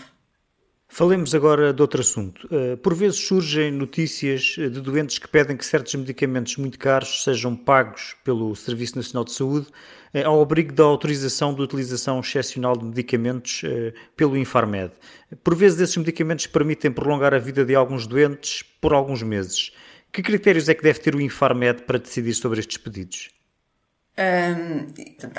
Falemos 0.89 1.35
agora 1.35 1.73
de 1.73 1.81
outro 1.81 2.01
assunto. 2.01 2.47
Eh, 2.49 2.77
por 2.77 2.95
vezes 2.95 3.19
surgem 3.19 3.71
notícias 3.71 4.55
eh, 4.57 4.69
de 4.69 4.79
doentes 4.79 5.19
que 5.19 5.27
pedem 5.27 5.57
que 5.57 5.65
certos 5.65 5.93
medicamentos 5.95 6.55
muito 6.55 6.79
caros 6.79 7.23
sejam 7.23 7.55
pagos 7.55 8.15
pelo 8.23 8.55
Serviço 8.55 8.95
Nacional 8.95 9.25
de 9.25 9.33
Saúde 9.33 9.67
eh, 10.13 10.23
ao 10.23 10.41
abrigo 10.41 10.73
da 10.73 10.85
autorização 10.85 11.53
de 11.53 11.61
utilização 11.61 12.21
excepcional 12.21 12.75
de 12.75 12.85
medicamentos 12.85 13.61
pelo 14.15 14.37
Infarmed. 14.37 14.93
Por 15.43 15.55
vezes 15.55 15.79
esses 15.81 15.97
medicamentos 15.97 16.47
permitem 16.47 16.91
prolongar 16.91 17.33
a 17.33 17.39
vida 17.39 17.65
de 17.65 17.75
alguns 17.75 18.07
doentes 18.07 18.63
por 18.79 18.93
alguns 18.93 19.21
meses. 19.21 19.73
Que 20.11 20.23
critérios 20.23 20.69
é 20.69 20.73
que 20.73 20.83
deve 20.83 20.99
ter 20.99 21.13
o 21.13 21.21
Infarmed 21.21 21.83
para 21.83 21.99
decidir 21.99 22.33
sobre 22.33 22.61
estes 22.61 22.77
pedidos? 22.77 23.37
Hum, 24.19 24.88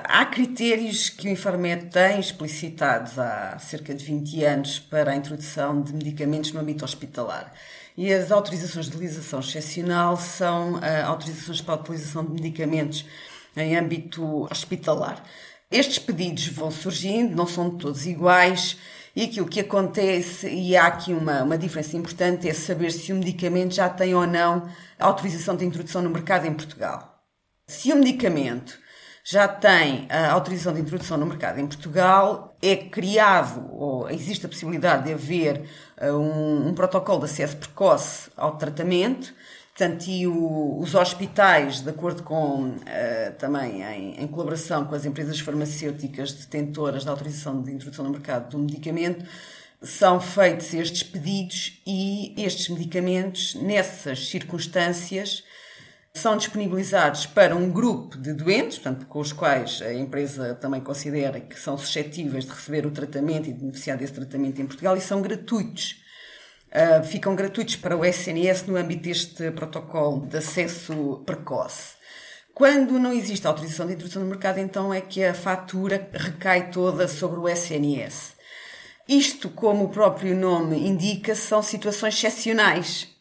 há 0.05 0.25
critérios 0.27 1.11
que 1.11 1.27
o 1.27 1.31
Infarmed 1.33 1.87
tem 1.87 2.21
explicitados 2.21 3.19
há 3.19 3.59
cerca 3.59 3.93
de 3.93 4.05
20 4.05 4.45
anos 4.45 4.79
para 4.79 5.11
a 5.11 5.17
introdução 5.17 5.83
de 5.83 5.93
medicamentos 5.93 6.53
no 6.53 6.61
âmbito 6.61 6.85
hospitalar. 6.85 7.53
E 7.97 8.13
as 8.13 8.31
autorizações 8.31 8.87
de 8.87 8.95
utilização 8.95 9.41
excepcional 9.41 10.17
são 10.17 10.75
uh, 10.75 11.07
autorizações 11.07 11.61
para 11.61 11.75
a 11.75 11.81
utilização 11.81 12.25
de 12.25 12.31
medicamentos 12.31 13.05
em 13.57 13.77
âmbito 13.77 14.47
hospitalar. 14.49 15.25
Estes 15.69 15.99
pedidos 15.99 16.47
vão 16.47 16.71
surgindo, 16.71 17.35
não 17.35 17.49
são 17.49 17.71
todos 17.77 18.07
iguais, 18.07 18.77
e 19.17 19.25
aquilo 19.25 19.49
que 19.49 19.59
acontece, 19.59 20.49
e 20.49 20.77
há 20.77 20.87
aqui 20.87 21.13
uma, 21.13 21.43
uma 21.43 21.59
diferença 21.59 21.97
importante, 21.97 22.49
é 22.49 22.55
saber 22.55 22.93
se 22.93 23.13
o 23.13 23.17
medicamento 23.17 23.75
já 23.75 23.89
tem 23.89 24.15
ou 24.15 24.25
não 24.25 24.69
autorização 25.01 25.57
de 25.57 25.65
introdução 25.65 26.01
no 26.01 26.11
mercado 26.11 26.47
em 26.47 26.55
Portugal. 26.55 27.18
Se 27.69 27.93
o 27.93 27.97
medicamento 27.97 28.79
já 29.23 29.47
tem 29.47 30.07
a 30.09 30.33
autorização 30.33 30.73
de 30.73 30.81
introdução 30.81 31.19
no 31.19 31.27
mercado 31.27 31.61
em 31.61 31.67
Portugal, 31.67 32.57
é 32.63 32.75
criado 32.75 33.71
ou 33.71 34.09
existe 34.09 34.47
a 34.47 34.49
possibilidade 34.49 35.05
de 35.05 35.13
haver 35.13 35.65
uh, 36.01 36.17
um, 36.17 36.69
um, 36.69 36.75
protocolo 36.75 37.19
de 37.19 37.27
acesso 37.27 37.59
precoce 37.59 38.31
ao 38.35 38.57
tratamento. 38.57 39.35
Portanto, 39.77 40.07
e 40.09 40.27
o, 40.27 40.79
os 40.81 40.95
hospitais, 40.95 41.83
de 41.83 41.91
acordo 41.91 42.23
com 42.23 42.71
uh, 42.71 42.79
também 43.39 43.83
em, 43.83 44.23
em, 44.23 44.27
colaboração 44.27 44.87
com 44.87 44.95
as 44.95 45.05
empresas 45.05 45.39
farmacêuticas 45.39 46.33
detentoras 46.33 47.05
da 47.05 47.11
autorização 47.11 47.61
de 47.61 47.71
introdução 47.71 48.07
no 48.07 48.13
mercado 48.13 48.49
do 48.49 48.59
medicamento, 48.59 49.27
são 49.83 50.19
feitos 50.19 50.73
estes 50.73 51.03
pedidos 51.03 51.83
e 51.87 52.33
estes 52.39 52.71
medicamentos, 52.71 53.55
nessas 53.57 54.31
circunstâncias, 54.31 55.45
são 56.19 56.37
disponibilizados 56.37 57.27
para 57.27 57.55
um 57.55 57.71
grupo 57.71 58.19
de 58.19 58.33
doentes, 58.33 58.79
portanto, 58.79 59.07
com 59.07 59.21
os 59.21 59.33
quais 59.33 59.81
a 59.83 59.93
empresa 59.93 60.55
também 60.55 60.81
considera 60.81 61.41
que 61.41 61.59
são 61.59 61.79
suscetíveis 61.79 62.45
de 62.45 62.51
receber 62.51 62.85
o 62.87 62.91
tratamento 62.91 63.49
e 63.49 63.53
de 63.53 63.61
beneficiar 63.61 63.97
desse 63.97 64.13
tratamento 64.13 64.61
em 64.61 64.67
Portugal 64.67 64.97
e 64.97 65.01
são 65.01 65.23
gratuitos. 65.23 66.03
Uh, 66.69 67.03
ficam 67.05 67.35
gratuitos 67.35 67.77
para 67.77 67.97
o 67.97 68.05
SNS 68.05 68.67
no 68.67 68.77
âmbito 68.77 69.05
deste 69.05 69.51
protocolo 69.53 70.27
de 70.27 70.37
acesso 70.37 71.23
precoce. 71.25 71.97
Quando 72.53 72.99
não 72.99 73.13
existe 73.13 73.47
autorização 73.47 73.87
de 73.87 73.95
introdução 73.95 74.23
no 74.23 74.29
mercado, 74.29 74.59
então 74.59 74.93
é 74.93 75.01
que 75.01 75.25
a 75.25 75.33
fatura 75.33 76.09
recai 76.13 76.71
toda 76.71 77.07
sobre 77.07 77.39
o 77.39 77.49
SNS. 77.49 78.37
Isto, 79.09 79.49
como 79.49 79.85
o 79.85 79.89
próprio 79.89 80.37
nome 80.37 80.77
indica, 80.77 81.35
são 81.35 81.63
situações 81.63 82.15
excepcionais 82.15 83.18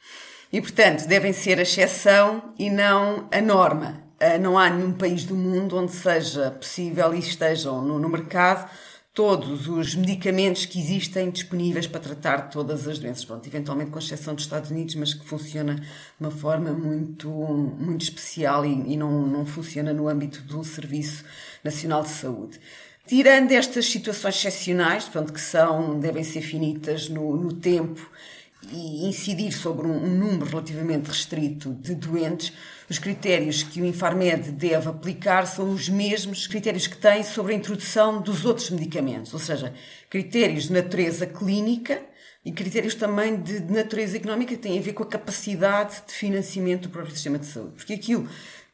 e, 0.52 0.62
portanto, 0.62 1.08
devem 1.08 1.34
ser 1.34 1.60
a 1.60 1.64
exceção 1.64 2.54
e 2.58 2.70
não 2.70 3.28
a 3.32 3.42
norma. 3.42 4.04
Ah, 4.20 4.38
não 4.38 4.58
há 4.58 4.70
nenhum 4.70 4.94
país 4.94 5.26
do 5.26 5.36
mundo 5.36 5.78
onde 5.78 5.92
seja 5.92 6.50
possível 6.52 7.14
e 7.14 7.20
estejam 7.20 7.82
no, 7.82 8.00
no 8.00 8.10
mercado 8.10 8.70
todos 9.14 9.68
os 9.68 9.96
medicamentos 9.96 10.68
que 10.68 10.80
existem 10.80 11.32
disponíveis 11.32 11.88
para 11.88 12.00
tratar 12.00 12.50
todas 12.50 12.88
as 12.88 13.00
doenças. 13.00 13.26
Pronto, 13.26 13.48
eventualmente 13.48 13.90
com 13.90 13.98
exceção 13.98 14.36
dos 14.36 14.44
Estados 14.44 14.70
Unidos, 14.70 14.94
mas 14.94 15.14
que 15.14 15.26
funciona 15.26 15.74
de 15.76 15.84
uma 16.20 16.30
forma 16.30 16.72
muito, 16.72 17.28
muito 17.30 18.04
especial 18.04 18.64
e, 18.64 18.94
e 18.94 18.96
não, 18.96 19.26
não 19.26 19.46
funciona 19.46 19.92
no 19.92 20.08
âmbito 20.08 20.42
do 20.44 20.64
Serviço 20.64 21.24
Nacional 21.64 22.04
de 22.04 22.10
Saúde. 22.10 22.60
Tirando 23.08 23.52
estas 23.54 23.86
situações 23.86 24.36
excepcionais, 24.36 25.06
portanto, 25.06 25.34
que 25.34 25.42
são, 25.42 26.00
devem 26.00 26.24
ser 26.24 26.42
finitas 26.42 27.10
no, 27.10 27.36
no 27.38 27.54
tempo 27.54 28.08
e 28.72 29.08
incidir 29.08 29.52
sobre 29.52 29.88
um, 29.88 30.04
um 30.04 30.18
número 30.18 30.50
relativamente 30.50 31.08
restrito 31.08 31.74
de 31.74 31.96
doentes, 31.96 32.54
os 32.90 33.00
critérios 33.00 33.64
que 33.64 33.82
o 33.82 33.86
Infarmed 33.86 34.52
deve 34.52 34.90
aplicar 34.90 35.46
são 35.46 35.72
os 35.72 35.90
mesmos 35.90 36.48
critérios 36.48 36.88
que 36.88 36.98
tem 36.98 37.24
sobre 37.24 37.54
a 37.54 37.58
introdução 37.58 38.22
dos 38.22 38.46
outros 38.46 38.70
medicamentos, 38.70 39.34
ou 39.34 39.40
seja, 39.40 39.74
critérios 40.10 40.66
de 40.66 40.74
natureza 40.74 41.26
clínica 41.26 42.02
e 42.44 42.52
critérios 42.52 42.96
também 42.96 43.42
de, 43.42 43.60
natureza 43.62 44.18
económica 44.18 44.56
que 44.56 44.62
têm 44.62 44.80
a 44.80 44.82
ver 44.82 44.94
com 44.94 45.04
a 45.04 45.08
capacidade 45.08 46.02
de 46.08 46.14
financiamento 46.14 46.84
do 46.84 46.90
próprio 46.90 47.14
sistema 47.14 47.38
de 47.38 47.46
saúde. 47.46 47.74
Porque 47.76 47.94
aquilo 47.94 48.28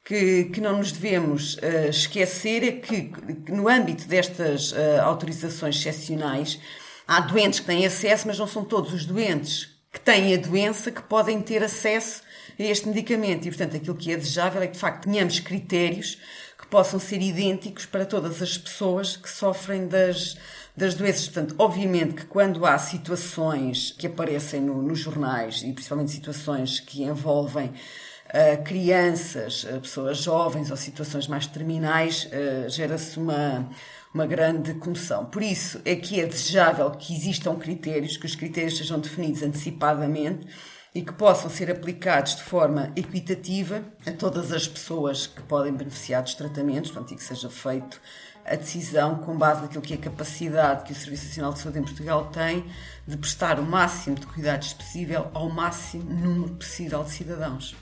que, 0.06 0.46
que 0.46 0.62
não 0.62 0.78
nos 0.78 0.92
devemos 0.92 1.56
uh, 1.56 1.90
esquecer 1.90 2.64
é 2.64 2.72
que, 2.74 3.12
no 3.50 3.68
âmbito 3.68 4.08
destas 4.08 4.72
uh, 4.74 5.02
autorizações 5.02 5.76
excepcionais, 5.76 6.60
há 7.08 7.20
doentes 7.22 7.62
que 7.62 7.66
têm 7.66 7.86
acesso, 7.86 8.28
mas 8.28 8.38
não 8.38 8.46
são 8.46 8.64
todos 8.64 8.94
os 8.94 9.06
doentes 9.06 9.73
que 9.94 10.00
têm 10.00 10.34
a 10.34 10.38
doença 10.38 10.92
que 10.92 11.04
podem 11.04 11.40
ter 11.40 11.64
acesso 11.64 12.24
a 12.60 12.64
este 12.64 12.88
medicamento. 12.88 13.48
E, 13.48 13.52
portanto, 13.52 13.78
aquilo 13.78 13.96
que 13.96 14.12
é 14.12 14.18
desejável 14.18 14.64
é 14.64 14.68
que, 14.68 14.74
de 14.74 14.80
facto, 14.80 15.04
tenhamos 15.04 15.40
critérios 15.40 16.18
que 16.58 16.66
possam 16.68 17.00
ser 17.00 17.22
idênticos 17.22 17.86
para 17.86 18.04
todas 18.04 18.42
as 18.42 18.58
pessoas 18.58 19.16
que 19.16 19.30
sofrem 19.30 19.88
das, 19.88 20.36
das 20.76 20.96
doenças. 20.96 21.28
Portanto, 21.28 21.56
obviamente 21.60 22.16
que 22.16 22.26
quando 22.26 22.66
há 22.66 22.78
situações 22.80 23.92
que 23.92 24.08
aparecem 24.08 24.62
no, 24.62 24.82
nos 24.82 25.00
jornais, 25.00 25.62
e 25.62 25.72
principalmente 25.72 26.12
situações 26.12 26.80
que 26.80 27.04
envolvem 27.04 27.68
uh, 27.68 28.64
crianças, 28.64 29.64
uh, 29.66 29.80
pessoas 29.80 30.18
jovens 30.18 30.72
ou 30.72 30.78
situações 30.78 31.28
mais 31.28 31.46
terminais, 31.46 32.26
uh, 32.26 32.70
gera-se 32.70 33.20
uma, 33.20 33.70
uma 34.14 34.28
grande 34.28 34.74
comoção. 34.76 35.26
Por 35.26 35.42
isso 35.42 35.82
é 35.84 35.96
que 35.96 36.20
é 36.22 36.26
desejável 36.26 36.92
que 36.92 37.14
existam 37.14 37.56
critérios, 37.56 38.16
que 38.16 38.26
os 38.26 38.36
critérios 38.36 38.78
sejam 38.78 39.00
definidos 39.00 39.42
antecipadamente 39.42 40.48
e 40.94 41.02
que 41.02 41.12
possam 41.12 41.50
ser 41.50 41.72
aplicados 41.72 42.36
de 42.36 42.44
forma 42.44 42.92
equitativa 42.96 43.84
a 44.06 44.12
todas 44.12 44.52
as 44.52 44.68
pessoas 44.68 45.26
que 45.26 45.42
podem 45.42 45.74
beneficiar 45.74 46.22
dos 46.22 46.36
tratamentos, 46.36 46.92
portanto, 46.92 47.14
e 47.14 47.16
que 47.16 47.24
seja 47.24 47.50
feito 47.50 48.00
a 48.46 48.56
decisão 48.56 49.16
com 49.16 49.36
base 49.36 49.62
naquilo 49.62 49.82
que 49.82 49.94
é 49.94 49.96
a 49.96 50.00
capacidade 50.00 50.84
que 50.84 50.92
o 50.92 50.96
Serviço 50.96 51.26
Nacional 51.28 51.54
de 51.54 51.60
Saúde 51.60 51.80
em 51.80 51.84
Portugal 51.84 52.26
tem 52.26 52.66
de 53.08 53.18
prestar 53.18 53.60
o 53.60 53.64
máximo 53.64 54.18
de 54.18 54.28
cuidados 54.28 54.74
possível 54.74 55.32
ao 55.34 55.50
máximo 55.50 56.04
número 56.04 56.54
possível 56.56 57.04
de 57.04 57.12
cidadãos. 57.12 57.76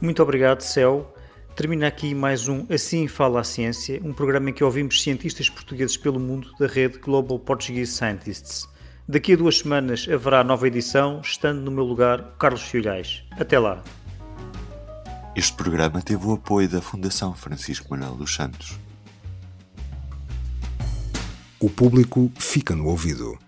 Muito 0.00 0.20
obrigado, 0.22 0.62
Céu. 0.62 1.14
Termina 1.54 1.86
aqui 1.86 2.14
mais 2.14 2.48
um 2.48 2.66
Assim 2.72 3.06
Fala 3.06 3.40
a 3.40 3.44
Ciência, 3.44 4.00
um 4.02 4.14
programa 4.14 4.48
em 4.48 4.52
que 4.54 4.64
ouvimos 4.64 5.02
cientistas 5.02 5.50
portugueses 5.50 5.98
pelo 5.98 6.18
mundo 6.18 6.50
da 6.58 6.66
rede 6.66 6.98
Global 6.98 7.38
Portuguese 7.38 7.92
Scientists. 7.92 8.66
Daqui 9.06 9.34
a 9.34 9.36
duas 9.36 9.58
semanas 9.58 10.08
haverá 10.10 10.42
nova 10.42 10.66
edição, 10.66 11.20
estando 11.22 11.60
no 11.60 11.70
meu 11.70 11.84
lugar 11.84 12.36
Carlos 12.38 12.62
Filhais. 12.62 13.22
Até 13.32 13.58
lá. 13.58 13.82
Este 15.36 15.52
programa 15.52 16.00
teve 16.00 16.26
o 16.26 16.32
apoio 16.32 16.68
da 16.70 16.80
Fundação 16.80 17.34
Francisco 17.34 17.88
Manuel 17.90 18.14
dos 18.14 18.34
Santos. 18.34 18.78
O 21.60 21.68
público 21.68 22.32
fica 22.38 22.74
no 22.74 22.86
ouvido. 22.86 23.38